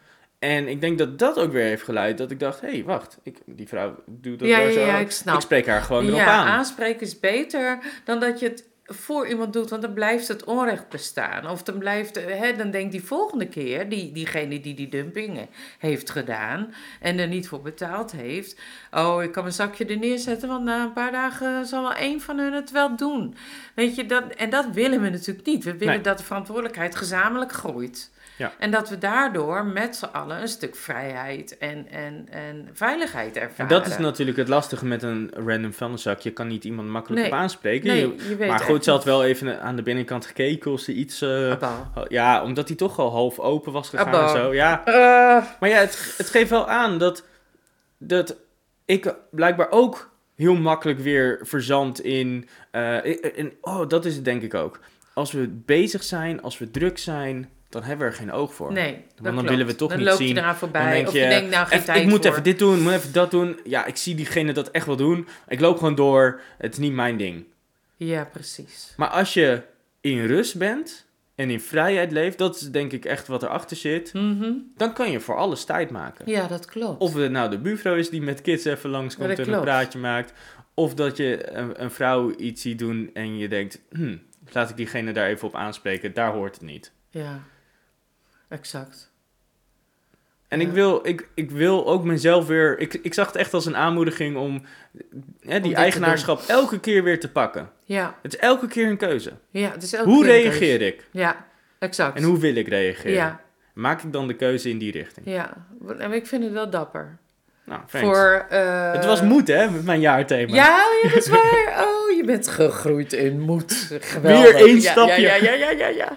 En 0.43 0.69
ik 0.69 0.81
denk 0.81 0.99
dat 0.99 1.19
dat 1.19 1.39
ook 1.39 1.53
weer 1.53 1.65
heeft 1.65 1.83
geleid 1.83 2.19
dat 2.19 2.31
ik 2.31 2.41
dacht, 2.41 2.61
hé, 2.61 2.69
hey, 2.69 2.85
wacht, 2.85 3.19
ik, 3.23 3.39
die 3.47 3.69
vrouw 3.69 3.95
doet 4.07 4.39
dat 4.39 4.49
Ja, 4.49 4.57
wel 4.59 4.67
ja, 4.67 4.73
zo. 4.73 4.81
ja, 4.81 4.99
ik 4.99 5.11
snap. 5.11 5.41
spreek 5.41 5.67
haar 5.67 5.83
gewoon 5.83 6.05
erop 6.07 6.19
Ja, 6.19 6.27
aan. 6.27 6.47
aanspreken 6.47 7.01
is 7.01 7.21
beter 7.21 7.79
dan 8.05 8.21
dat 8.21 8.41
je 8.41 8.49
het 8.49 8.71
voor 8.85 9.27
iemand 9.27 9.53
doet, 9.53 9.71
want 9.71 9.83
dan 9.83 9.93
blijft 9.93 10.29
het 10.29 10.45
onrecht 10.45 10.89
bestaan. 10.89 11.49
Of 11.49 11.63
dan 11.63 11.79
blijft, 11.79 12.17
eh, 12.17 12.41
hè, 12.41 12.57
dan 12.57 12.71
denkt 12.71 12.93
die 12.93 13.05
volgende 13.05 13.47
keer, 13.49 13.89
die, 13.89 14.13
diegene 14.13 14.61
die 14.61 14.75
die 14.75 14.89
dumping 14.89 15.49
heeft 15.79 16.11
gedaan 16.11 16.75
en 17.01 17.19
er 17.19 17.29
niet 17.29 17.49
voor 17.49 17.63
betaald 17.63 18.13
heeft, 18.13 18.61
oh, 18.91 19.23
ik 19.23 19.33
kan 19.33 19.43
mijn 19.43 19.55
zakje 19.55 19.85
er 19.85 19.99
neerzetten, 19.99 20.49
want 20.49 20.65
na 20.65 20.83
een 20.83 20.93
paar 20.93 21.13
dagen 21.13 21.67
zal 21.67 21.83
wel 21.83 21.95
één 21.95 22.21
van 22.21 22.39
hun 22.39 22.53
het 22.53 22.71
wel 22.71 22.97
doen. 22.97 23.35
Weet 23.75 23.95
je, 23.97 24.07
dat, 24.07 24.25
en 24.35 24.51
dat 24.51 24.67
willen 24.73 25.01
we 25.03 25.09
natuurlijk 25.09 25.47
niet. 25.47 25.65
We 25.65 25.77
willen 25.77 25.95
Nee. 25.95 26.03
dat 26.03 26.19
de 26.19 26.25
verantwoordelijkheid 26.25 26.97
gezamenlijk 26.97 27.53
groeit. 27.53 28.11
Ja. 28.43 28.53
En 28.59 28.71
dat 28.71 28.89
we 28.89 28.99
daardoor 28.99 29.65
met 29.67 29.97
z'n 29.97 30.05
allen 30.05 30.41
een 30.41 30.49
stuk 30.49 30.77
vrijheid 30.77 31.59
en, 31.59 31.87
en, 31.91 32.27
en 32.31 32.69
veiligheid 32.73 33.37
En 33.37 33.43
ervaren. 33.43 33.69
dat 33.69 33.87
is 33.87 33.99
natuurlijk 33.99 34.37
het 34.39 34.49
lastige 34.49 34.87
met 34.87 35.03
een 35.03 35.31
random 35.35 35.73
vuilniszak. 35.73 36.19
Je 36.21 36.31
kan 36.31 36.47
niet 36.47 36.65
iemand 36.65 36.89
makkelijk 36.89 37.23
Nee. 37.23 37.31
op 37.31 37.37
aanspreken. 37.39 37.87
Nee, 37.89 38.01
Je- 38.01 38.29
je 38.29 38.37
weet 38.37 38.49
maar 38.49 38.61
goed, 38.61 38.85
ze 38.85 38.91
had 38.91 39.05
wel 39.05 39.25
even 39.25 39.61
aan 39.61 39.77
de 39.77 39.83
binnenkant 39.83 40.27
gekeken 40.27 40.71
of 40.71 40.81
ze 40.81 40.93
iets... 40.93 41.21
eh, 41.21 41.55
ja, 42.09 42.43
omdat 42.43 42.69
hij 42.69 42.77
toch 42.77 42.99
al 42.99 43.11
half 43.11 43.39
open 43.39 43.73
was 43.73 43.89
gegaan 43.89 44.07
Abba. 44.07 44.23
en 44.23 44.29
zo. 44.29 44.55
Ja, 44.55 44.85
Eh, 44.85 44.93
Maar 45.61 45.69
ja, 45.69 45.77
het, 45.79 46.15
het 46.17 46.31
geeft 46.31 46.51
wel 46.51 46.69
aan 46.69 46.99
dat, 46.99 47.25
dat 47.99 48.37
ik 48.85 49.15
blijkbaar 49.31 49.71
ook 49.71 50.11
heel 50.37 50.55
makkelijk 50.55 50.99
weer 50.99 51.39
verzand 51.43 52.01
in, 52.01 52.49
eh, 52.71 53.05
in... 53.37 53.53
Oh, 53.61 53.89
dat 53.89 54.05
is 54.05 54.15
het 54.15 54.25
denk 54.25 54.43
ik 54.43 54.55
ook. 54.55 54.81
Als 55.15 55.33
we 55.33 55.49
bezig 55.49 56.03
zijn, 56.03 56.43
als 56.43 56.59
we 56.59 56.71
druk 56.71 56.99
zijn, 56.99 57.51
dan 57.73 57.83
hebben 57.83 58.07
we 58.07 58.13
er 58.13 58.19
geen 58.19 58.33
oog 58.33 58.55
voor. 58.55 58.73
Nee, 58.73 58.93
dat 59.15 59.25
dan 59.25 59.33
klopt. 59.33 59.49
willen 59.49 59.67
we 59.67 59.75
toch 59.75 59.89
dan 59.89 59.99
niet 59.99 60.07
loop 60.07 60.17
zien. 60.17 60.29
je 60.29 60.35
eraan 60.35 60.47
Dan 60.49 60.57
voorbij. 60.57 60.93
denk 60.93 61.07
of 61.07 61.13
je, 61.13 61.21
je 61.21 61.29
denkt, 61.29 61.51
nou, 61.51 61.67
geen 61.67 61.85
tijd 61.85 62.03
ik 62.03 62.09
moet 62.09 62.21
voor. 62.23 62.31
even 62.31 62.43
dit 62.43 62.59
doen, 62.59 62.81
moet 62.83 62.93
even 62.93 63.13
dat 63.13 63.31
doen. 63.31 63.59
Ja, 63.65 63.85
ik 63.85 63.97
zie 63.97 64.15
diegene 64.15 64.53
dat 64.53 64.71
echt 64.71 64.87
wel 64.87 64.97
doen. 64.97 65.29
Ik 65.49 65.61
loop 65.61 65.77
gewoon 65.77 65.95
door. 65.95 66.41
Het 66.59 66.73
is 66.73 66.79
niet 66.79 66.93
mijn 66.93 67.17
ding. 67.17 67.45
Ja, 67.97 68.25
precies. 68.25 68.95
Maar 68.97 69.09
als 69.09 69.35
je 69.35 69.63
in 70.01 70.27
rust 70.27 70.57
bent 70.59 71.07
en 71.35 71.51
in 71.51 71.61
vrijheid 71.61 72.13
leeft, 72.13 72.39
dat 72.39 72.55
is 72.57 72.71
denk 72.71 72.93
ik 72.93 73.05
echt 73.05 73.27
wat 73.27 73.43
erachter 73.43 73.77
zit. 73.77 74.13
Mhm. 74.15 74.53
Dan 74.77 74.93
kan 74.93 75.11
je 75.11 75.21
voor 75.21 75.37
alles 75.37 75.65
tijd 75.65 75.91
maken. 75.91 76.25
Ja, 76.31 76.47
dat 76.47 76.65
klopt. 76.65 77.01
Of 77.01 77.15
het 77.15 77.31
nou 77.31 77.51
de 77.51 77.59
buurvrouw 77.59 77.95
is 77.97 78.11
die 78.11 78.23
met 78.23 78.41
kids 78.43 78.65
even 78.65 78.91
langskomt 78.91 79.39
en 79.39 79.53
een 79.53 79.61
praatje 79.61 79.99
maakt. 79.99 80.33
Of 80.75 80.95
dat 80.95 81.17
je 81.17 81.53
een, 81.53 81.83
een 81.83 81.91
vrouw 81.91 82.35
iets 82.37 82.63
ziet 82.63 82.79
doen 82.79 83.11
en 83.15 83.39
je 83.39 83.49
denkt, 83.49 83.81
hm, 83.91 84.17
laat 84.53 84.71
ik 84.71 84.77
diegene 84.77 85.13
daar 85.13 85.27
even 85.29 85.49
op 85.49 85.55
aanspreken. 85.55 86.15
Daar 86.15 86.33
hoort 86.33 86.55
het 86.55 86.65
niet. 86.65 86.93
Ja, 87.11 87.41
exact. 88.53 89.11
En 90.49 90.61
Ja. 90.61 90.67
ik, 90.67 90.73
wil, 90.73 91.07
ik, 91.07 91.29
ik 91.35 91.51
wil 91.51 91.87
ook 91.87 92.05
mezelf 92.05 92.47
weer... 92.47 92.79
Ik, 92.79 92.95
ik 92.95 93.15
zag 93.15 93.27
het 93.27 93.37
echt 93.37 93.55
als 93.55 93.67
een 93.67 93.77
aanmoediging 93.77 94.37
om 94.37 94.63
hè, 95.41 95.61
die 95.61 95.75
eigenaarschap 95.75 96.43
elke 96.47 96.81
keer 96.81 97.03
weer 97.05 97.21
te 97.21 97.31
pakken. 97.31 97.71
Ja, 97.85 98.15
Het 98.23 98.35
is 98.35 98.41
elke 98.41 98.67
keer 98.67 98.87
een 98.89 98.97
keuze. 98.97 99.33
ja 99.51 99.71
het 99.71 99.83
is 99.83 99.93
elke 99.93 100.09
hoe 100.11 100.25
keer 100.25 100.33
reageer 100.33 100.79
keuze. 100.79 100.95
ik? 100.95 101.07
Ja, 101.11 101.47
exact. 101.79 102.17
En 102.17 102.23
hoe 102.23 102.39
wil 102.39 102.55
ik 102.55 102.69
reageren? 102.69 103.13
Ja, 103.13 103.41
Maak 103.75 104.03
ik 104.03 104.13
dan 104.13 104.27
de 104.27 104.35
keuze 104.37 104.69
in 104.69 104.79
die 104.79 104.93
richting? 104.93 105.27
ja. 105.27 105.67
En 105.99 106.13
ik 106.13 106.27
vind 106.27 106.43
het 106.45 106.53
wel 106.53 106.71
dapper. 106.71 107.19
Nou. 107.65 107.81
Voor, 107.87 108.47
eh, 108.51 108.93
Het 108.93 109.05
was 109.05 109.23
moed, 109.23 109.49
hè, 109.49 109.71
met 109.71 109.85
mijn 109.85 110.01
jaarthema. 110.01 110.55
Ja, 110.55 110.77
ja, 111.03 111.09
dat 111.09 111.19
is 111.19 111.29
waar. 111.37 111.85
Oh, 111.87 112.17
je 112.17 112.23
bent 112.27 112.49
gegroeid 112.49 113.13
in 113.13 113.41
moed. 113.41 113.97
Geweldig. 114.01 114.53
Weer 114.53 114.67
één 114.67 114.81
Ja, 114.81 114.91
stapje. 114.91 115.21
Ja, 115.21 115.35
ja, 115.35 115.53
ja, 115.53 115.71
ja, 115.71 115.89
ja, 115.89 116.17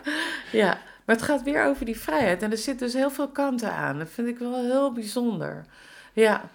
ja. 0.51 0.81
Maar 1.05 1.15
het 1.15 1.25
gaat 1.25 1.43
weer 1.43 1.63
over 1.63 1.85
die 1.85 1.99
vrijheid. 1.99 2.41
En 2.41 2.51
er 2.51 2.57
zitten 2.57 2.85
dus 2.85 2.95
heel 2.95 3.11
veel 3.11 3.29
kanten 3.29 3.71
aan. 3.71 3.97
Dat 3.97 4.09
vind 4.09 4.27
ik 4.27 4.37
wel 4.37 4.63
heel 4.63 4.91
bijzonder. 4.91 5.65
Ja, 6.13 6.49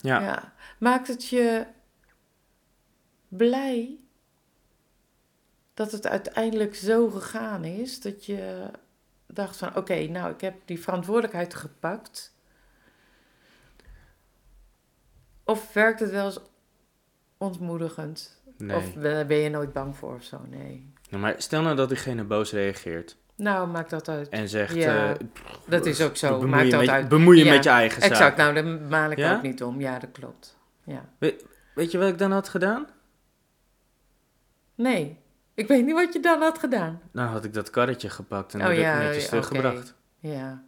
Ja. 0.00 0.20
ja. 0.20 0.52
Maakt 0.78 1.08
het 1.08 1.28
je 1.28 1.66
blij 3.28 3.98
dat 5.74 5.92
het 5.92 6.06
uiteindelijk 6.06 6.74
zo 6.74 7.10
gegaan 7.10 7.64
is 7.64 8.00
dat 8.00 8.26
je 8.26 8.70
dacht 9.26 9.56
van 9.56 9.76
oké, 9.76 10.06
nou 10.06 10.32
ik 10.32 10.40
heb 10.40 10.54
die 10.64 10.80
verantwoordelijkheid 10.80 11.54
gepakt. 11.54 12.34
Of 15.44 15.72
werkt 15.72 16.00
het 16.00 16.10
wel 16.10 16.26
eens 16.26 16.40
ontmoedigend? 17.38 18.42
Nee. 18.56 18.76
Of 18.76 18.94
ben 18.94 19.26
ben 19.26 19.36
je 19.36 19.50
nooit 19.50 19.72
bang 19.72 19.96
voor 19.96 20.14
of 20.14 20.22
zo? 20.22 20.40
Nee. 20.48 20.92
Nou, 21.10 21.22
maar 21.22 21.34
stel 21.38 21.62
nou 21.62 21.76
dat 21.76 21.88
diegene 21.88 22.24
boos 22.24 22.52
reageert 22.52 23.16
Nou, 23.36 23.68
maakt 23.68 23.90
dat 23.90 24.08
uit. 24.08 24.28
en 24.28 24.48
zegt... 24.48 24.74
Ja, 24.74 25.08
eh, 25.08 25.14
dat 25.66 25.86
is 25.86 26.00
ook 26.00 26.16
zo. 26.16 26.40
Maakt 26.40 26.70
dat 26.70 26.80
met, 26.80 26.88
uit. 26.88 27.08
Bemoei 27.08 27.38
je 27.38 27.44
Ja, 27.44 27.52
met 27.52 27.64
je 27.64 27.70
eigen 27.70 28.02
zaak. 28.02 28.10
Exact, 28.10 28.36
nou 28.36 28.54
daar 28.54 28.64
maal 28.64 29.10
ik 29.10 29.18
Ja? 29.18 29.34
ook 29.34 29.42
niet 29.42 29.62
om. 29.62 29.80
Ja, 29.80 29.98
dat 29.98 30.10
klopt. 30.12 30.56
Ja. 30.84 31.04
Weet 31.74 31.90
je 31.90 31.98
wat 31.98 32.08
ik 32.08 32.18
dan 32.18 32.32
had 32.32 32.48
gedaan? 32.48 32.86
Nee, 34.74 35.18
ik 35.54 35.68
weet 35.68 35.84
niet 35.84 35.94
wat 35.94 36.12
je 36.12 36.20
dan 36.20 36.42
had 36.42 36.58
gedaan. 36.58 37.00
Nou 37.12 37.28
had 37.28 37.44
ik 37.44 37.54
dat 37.54 37.70
karretje 37.70 38.10
gepakt 38.10 38.54
en 38.54 38.60
Oh 38.60 38.66
had 38.66 38.76
ik 38.76 38.82
netjes 38.84 39.28
teruggebracht. 39.28 39.94
Ja. 40.18 40.62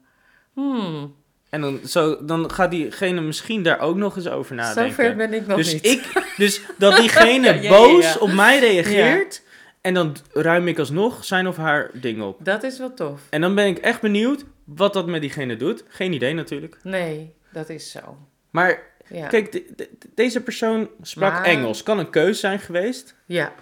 Hmm, 0.52 1.14
En 1.50 1.60
dan, 1.60 1.80
zo, 1.86 2.24
dan 2.24 2.50
gaat 2.50 2.70
diegene 2.70 3.20
misschien 3.20 3.62
daar 3.62 3.78
ook 3.80 3.96
nog 3.96 4.16
eens 4.16 4.28
over 4.28 4.54
nadenken. 4.54 4.94
zover 4.94 5.16
ben 5.16 5.34
ik 5.34 5.46
nog 5.46 5.56
dus, 5.56 5.72
niet. 5.72 5.86
ik, 5.86 6.32
dus 6.36 6.62
dat 6.78 6.96
diegene 6.96 7.46
Ja, 7.54 7.54
ja, 7.54 7.60
ja, 7.60 7.68
boos 7.68 8.18
op 8.18 8.32
mij 8.32 8.58
reageert. 8.58 9.42
En 9.86 9.94
dan 9.94 10.16
ruim 10.32 10.68
ik 10.68 10.78
alsnog 10.78 11.24
zijn 11.24 11.46
of 11.46 11.56
haar 11.56 11.90
ding 11.92 12.22
op. 12.22 12.44
Dat 12.44 12.62
is 12.62 12.78
wel 12.78 12.94
tof. 12.94 13.20
En 13.30 13.40
dan 13.40 13.54
ben 13.54 13.66
ik 13.66 13.78
echt 13.78 14.00
benieuwd 14.00 14.44
wat 14.64 14.92
dat 14.92 15.06
met 15.06 15.20
diegene 15.20 15.56
doet. 15.56 15.84
Geen 15.88 16.12
idee 16.12 16.34
natuurlijk. 16.34 16.76
Nee, 16.82 17.32
dat 17.52 17.68
is 17.68 17.90
zo. 17.90 18.16
Maar 18.50 18.94
Ja. 19.08 19.26
Kijk, 19.26 19.52
de- 19.52 19.64
de- 19.76 19.88
deze 20.14 20.40
persoon 20.42 20.88
sprak 21.02 21.32
Maar- 21.32 21.44
Engels. 21.44 21.82
Kan 21.82 21.98
een 21.98 22.10
keus 22.10 22.40
zijn 22.40 22.58
geweest. 22.58 23.14
ja. 23.26 23.52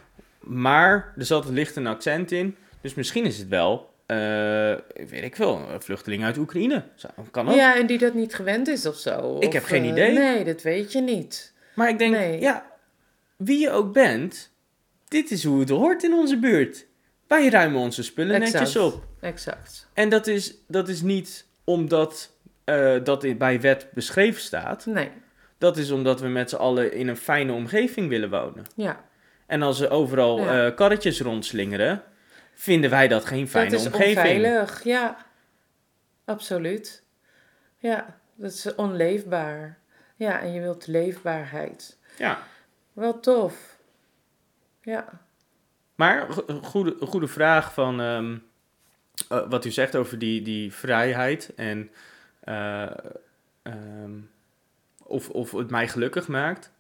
Maar 0.41 1.13
er 1.19 1.25
zat 1.25 1.49
licht 1.49 1.77
een 1.77 1.87
accent 1.87 2.33
in. 2.33 2.57
Dus 2.81 2.95
misschien 2.95 3.25
is 3.25 3.39
het 3.39 3.49
wel, 3.49 3.91
eh, 4.07 4.17
weet 5.09 5.23
ik 5.23 5.37
wel, 5.37 5.59
een 5.71 5.83
vluchteling 5.83 6.25
uit 6.25 6.37
Oekraïne. 6.39 6.85
Kan 7.31 7.49
ook. 7.49 7.55
ja, 7.55 7.77
en 7.77 7.87
die 7.87 7.99
dat 7.99 8.15
niet 8.15 8.35
gewend 8.35 8.69
is 8.69 8.87
of 8.87 8.97
zo. 8.97 9.37
Ik 9.41 9.47
Of, 9.49 9.53
heb 9.53 9.65
geen 9.65 9.83
eh, 9.83 9.89
idee. 9.91 10.13
Nee, 10.13 10.45
dat 10.45 10.63
weet 10.63 10.93
je 10.93 11.01
niet. 11.01 11.53
Maar 11.75 11.89
ik 11.89 11.99
denk, 11.99 12.15
Nee. 12.15 12.41
ja, 12.41 12.67
wie 13.37 13.59
je 13.59 13.71
ook 13.71 13.93
bent, 13.93 14.51
dit 15.15 15.31
is 15.31 15.45
hoe 15.45 15.61
het 15.61 15.69
hoort 15.69 16.03
in 16.03 16.13
onze 16.13 16.39
buurt. 16.39 16.87
Wij 17.27 17.49
ruimen 17.49 17.81
onze 17.81 18.03
spullen 18.03 18.35
Exact. 18.43 18.53
netjes 18.59 18.77
op. 18.83 19.07
Exact. 19.21 19.89
En 19.93 20.09
dat 20.09 20.27
is, 20.27 20.55
dat 20.69 20.89
is 20.89 21.03
niet 21.03 21.47
omdat 21.65 22.33
eh, 22.65 22.95
dat 23.05 23.39
bij 23.39 23.61
wet 23.61 23.87
beschreven 23.93 24.41
staat. 24.41 24.87
Nee, 24.87 25.11
Dat 25.59 25.77
is 25.77 25.91
omdat 25.91 26.21
we 26.21 26.29
met 26.29 26.51
z'n 26.51 26.57
allen 26.57 26.93
in 26.93 27.09
een 27.09 27.17
fijne 27.17 27.53
omgeving 27.53 28.09
willen 28.09 28.31
wonen. 28.31 28.65
ja. 28.77 29.05
En 29.47 29.63
als 29.63 29.81
er 29.81 29.91
overal 29.91 30.41
Ja. 30.41 30.67
eh, 30.67 30.75
karretjes 30.77 31.21
rondslingeren, 31.21 32.03
vinden 32.55 32.91
wij 32.91 33.09
dat 33.09 33.25
geen 33.25 33.49
fijne 33.49 33.71
dat 33.71 33.81
is 33.81 33.87
omgeving. 33.87 34.17
onveilig, 34.17 34.85
ja. 34.85 35.17
Absoluut. 36.25 37.03
Ja, 37.79 38.19
dat 38.35 38.53
is 38.53 38.75
onleefbaar. 38.75 39.79
Ja, 40.17 40.41
en 40.41 40.53
je 40.53 40.61
wilt 40.61 40.87
leefbaarheid. 40.87 41.99
Ja. 42.19 42.39
Wel 42.93 43.21
tof. 43.21 43.74
Ja. 44.85 45.21
Maar 45.95 46.33
goede, 46.63 46.97
goede 47.01 47.29
vraag 47.29 47.75
van 47.75 48.01
ehm, 48.01 48.37
eh, 49.29 49.49
wat 49.49 49.65
u 49.65 49.71
zegt 49.71 49.97
over 49.97 50.19
die, 50.19 50.43
die 50.43 50.73
vrijheid 50.73 51.55
en 51.55 51.91
eh, 52.41 52.91
ehm, 53.63 54.13
of, 55.03 55.31
of 55.31 55.53
het 55.53 55.71
mij 55.71 55.89
gelukkig 55.89 56.29
maakt. 56.29 56.73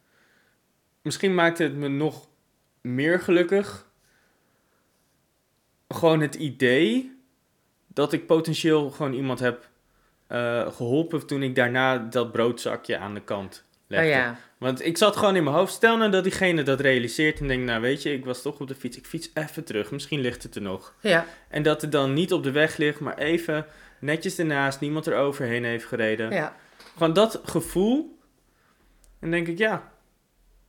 Misschien 1.02 1.34
maakt 1.34 1.58
het 1.58 1.74
me 1.74 1.88
nog 1.88 2.28
meer 2.80 3.20
gelukkig. 3.20 3.86
Gewoon 5.88 6.20
het 6.20 6.34
idee 6.34 7.18
dat 7.86 8.12
ik 8.12 8.26
potentieel 8.26 8.90
gewoon 8.90 9.12
iemand 9.12 9.38
heb 9.38 9.68
eh, 10.26 10.72
geholpen 10.72 11.26
toen 11.26 11.42
ik 11.42 11.54
daarna 11.54 11.98
dat 11.98 12.32
broodzakje 12.32 12.98
aan 12.98 13.14
de 13.14 13.20
kant 13.20 13.64
legde. 13.86 14.06
Oh 14.06 14.12
ja. 14.12 14.36
Want 14.58 14.84
ik 14.86 14.96
zat 14.96 15.16
gewoon 15.16 15.36
in 15.36 15.44
mijn 15.44 15.56
hoofd. 15.56 15.72
Stel 15.72 15.96
nou 15.96 16.10
dat 16.10 16.22
diegene 16.22 16.62
dat 16.62 16.80
realiseert 16.80 17.40
en 17.40 17.48
denkt, 17.48 17.64
nou 17.66 17.80
weet 17.80 18.02
je, 18.02 18.12
ik 18.12 18.24
was 18.24 18.42
toch 18.42 18.60
op 18.60 18.68
de 18.68 18.74
fiets. 18.74 18.96
Ik 18.96 19.06
fiets 19.06 19.30
even 19.34 19.64
terug, 19.64 19.90
misschien 19.90 20.20
ligt 20.20 20.42
het 20.42 20.54
er 20.54 20.62
nog. 20.62 20.94
Ja. 21.00 21.26
En 21.48 21.62
dat 21.62 21.82
het 21.82 21.92
dan 21.92 22.12
niet 22.12 22.32
op 22.32 22.42
de 22.42 22.50
weg 22.50 22.76
ligt, 22.76 23.00
maar 23.00 23.18
even 23.18 23.66
netjes 24.00 24.38
ernaast, 24.38 24.80
niemand 24.80 25.06
er 25.06 25.16
overheen 25.16 25.64
heeft 25.64 25.84
gereden. 25.84 26.30
Ja. 26.30 26.56
Gewoon 26.96 27.12
dat 27.12 27.40
gevoel. 27.44 28.18
En 29.20 29.30
denk 29.30 29.46
ik, 29.48 29.58
ja, 29.58 29.92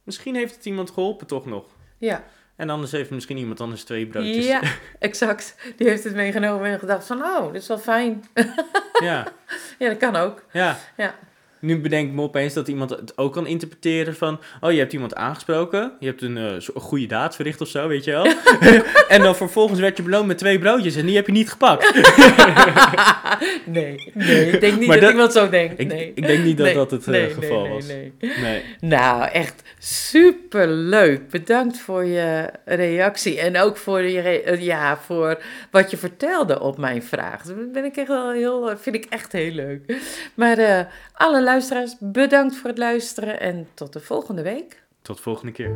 misschien 0.03 0.35
heeft 0.35 0.55
het 0.55 0.65
iemand 0.65 0.91
geholpen 0.91 1.27
toch 1.27 1.45
nog. 1.45 1.65
Ja. 1.97 2.23
En 2.55 2.69
anders 2.69 2.91
heeft 2.91 3.09
misschien 3.09 3.37
iemand 3.37 3.61
anders 3.61 3.83
twee 3.83 4.07
broodjes. 4.07 4.45
Ja, 4.45 4.61
exact. 4.99 5.55
Die 5.77 5.87
heeft 5.89 6.03
het 6.03 6.15
meegenomen 6.15 6.71
en 6.71 6.79
gedacht 6.79 7.05
van, 7.05 7.23
oh, 7.23 7.51
dit 7.51 7.61
is 7.61 7.67
wel 7.67 7.77
fijn. 7.79 8.23
ja, 9.03 9.27
Ja, 9.79 9.89
dat 9.89 9.97
kan 9.97 10.15
ook. 10.15 10.43
ja. 10.51 10.77
Ja. 10.97 11.15
Nu 11.65 11.79
bedenk 11.79 12.07
ik 12.07 12.13
me 12.13 12.21
opeens 12.21 12.53
dat 12.53 12.67
iemand 12.67 12.89
het 12.89 13.17
ook 13.17 13.33
kan 13.33 13.47
interpreteren 13.47 14.15
van... 14.15 14.39
Oh, 14.61 14.71
je 14.71 14.79
hebt 14.79 14.93
iemand 14.93 15.15
aangesproken. 15.15 15.91
Je 15.99 16.07
hebt 16.07 16.21
een, 16.21 16.37
eh, 16.37 16.53
goede 16.75 17.05
daad 17.05 17.35
verricht 17.35 17.61
of 17.61 17.67
zo, 17.67 17.87
weet 17.87 18.03
je 18.03 18.11
wel. 18.11 18.25
en 19.15 19.21
dan 19.21 19.35
vervolgens 19.35 19.79
werd 19.79 19.97
je 19.97 20.03
beloond 20.03 20.27
met 20.27 20.37
twee 20.37 20.59
broodjes 20.59 20.95
en 20.95 21.05
die 21.05 21.15
heb 21.15 21.25
je 21.25 21.31
niet 21.31 21.49
gepakt. 21.49 21.93
nee, 23.65 24.11
nee, 24.13 24.51
ik 24.51 24.61
denk 24.61 24.79
niet 24.79 24.89
dat, 24.89 25.01
dat- 25.01 25.11
iemand 25.11 25.33
zo 25.33 25.49
denkt. 25.49 25.79
Ik, 25.79 25.87
nee. 25.87 26.11
ik 26.15 26.27
denk 26.27 26.43
niet 26.43 26.57
dat 26.57 26.65
Nee, 26.65 26.75
dat 26.75 26.91
het 26.91 27.03
eh, 27.03 27.11
nee, 27.11 27.29
geval 27.29 27.67
was. 27.69 27.87
nee, 27.87 28.13
nee. 28.19 28.31
Nee. 28.41 28.63
Nou, 28.79 29.29
echt 29.31 29.63
super 29.79 30.67
leuk. 30.67 31.29
Bedankt 31.29 31.79
voor 31.79 32.05
je 32.05 32.49
reactie 32.65 33.39
en 33.39 33.57
ook 33.57 33.77
voor, 33.77 34.01
je 34.01 34.21
eh, 34.21 34.61
ja, 34.61 34.97
voor 34.97 35.41
wat 35.71 35.91
je 35.91 35.97
vertelde 35.97 36.59
op 36.59 36.77
mijn 36.77 37.03
vraag. 37.03 37.43
Dat 37.43 37.71
ben 37.71 37.85
ik 37.85 37.95
echt 37.95 38.07
wel 38.07 38.31
heel, 38.31 38.73
vind 38.77 38.95
ik 38.95 39.05
echt 39.09 39.31
heel 39.31 39.51
leuk. 39.51 39.95
Maar 40.33 40.57
eh, 40.57 40.79
alle 41.13 41.41
luisteraars, 41.55 41.95
bedankt 41.99 42.55
voor 42.55 42.69
het 42.69 42.77
luisteren 42.77 43.39
en 43.39 43.67
tot 43.73 43.93
de 43.93 43.99
volgende 43.99 44.41
week. 44.41 44.83
Tot 45.01 45.19
volgende 45.19 45.51
keer. 45.51 45.75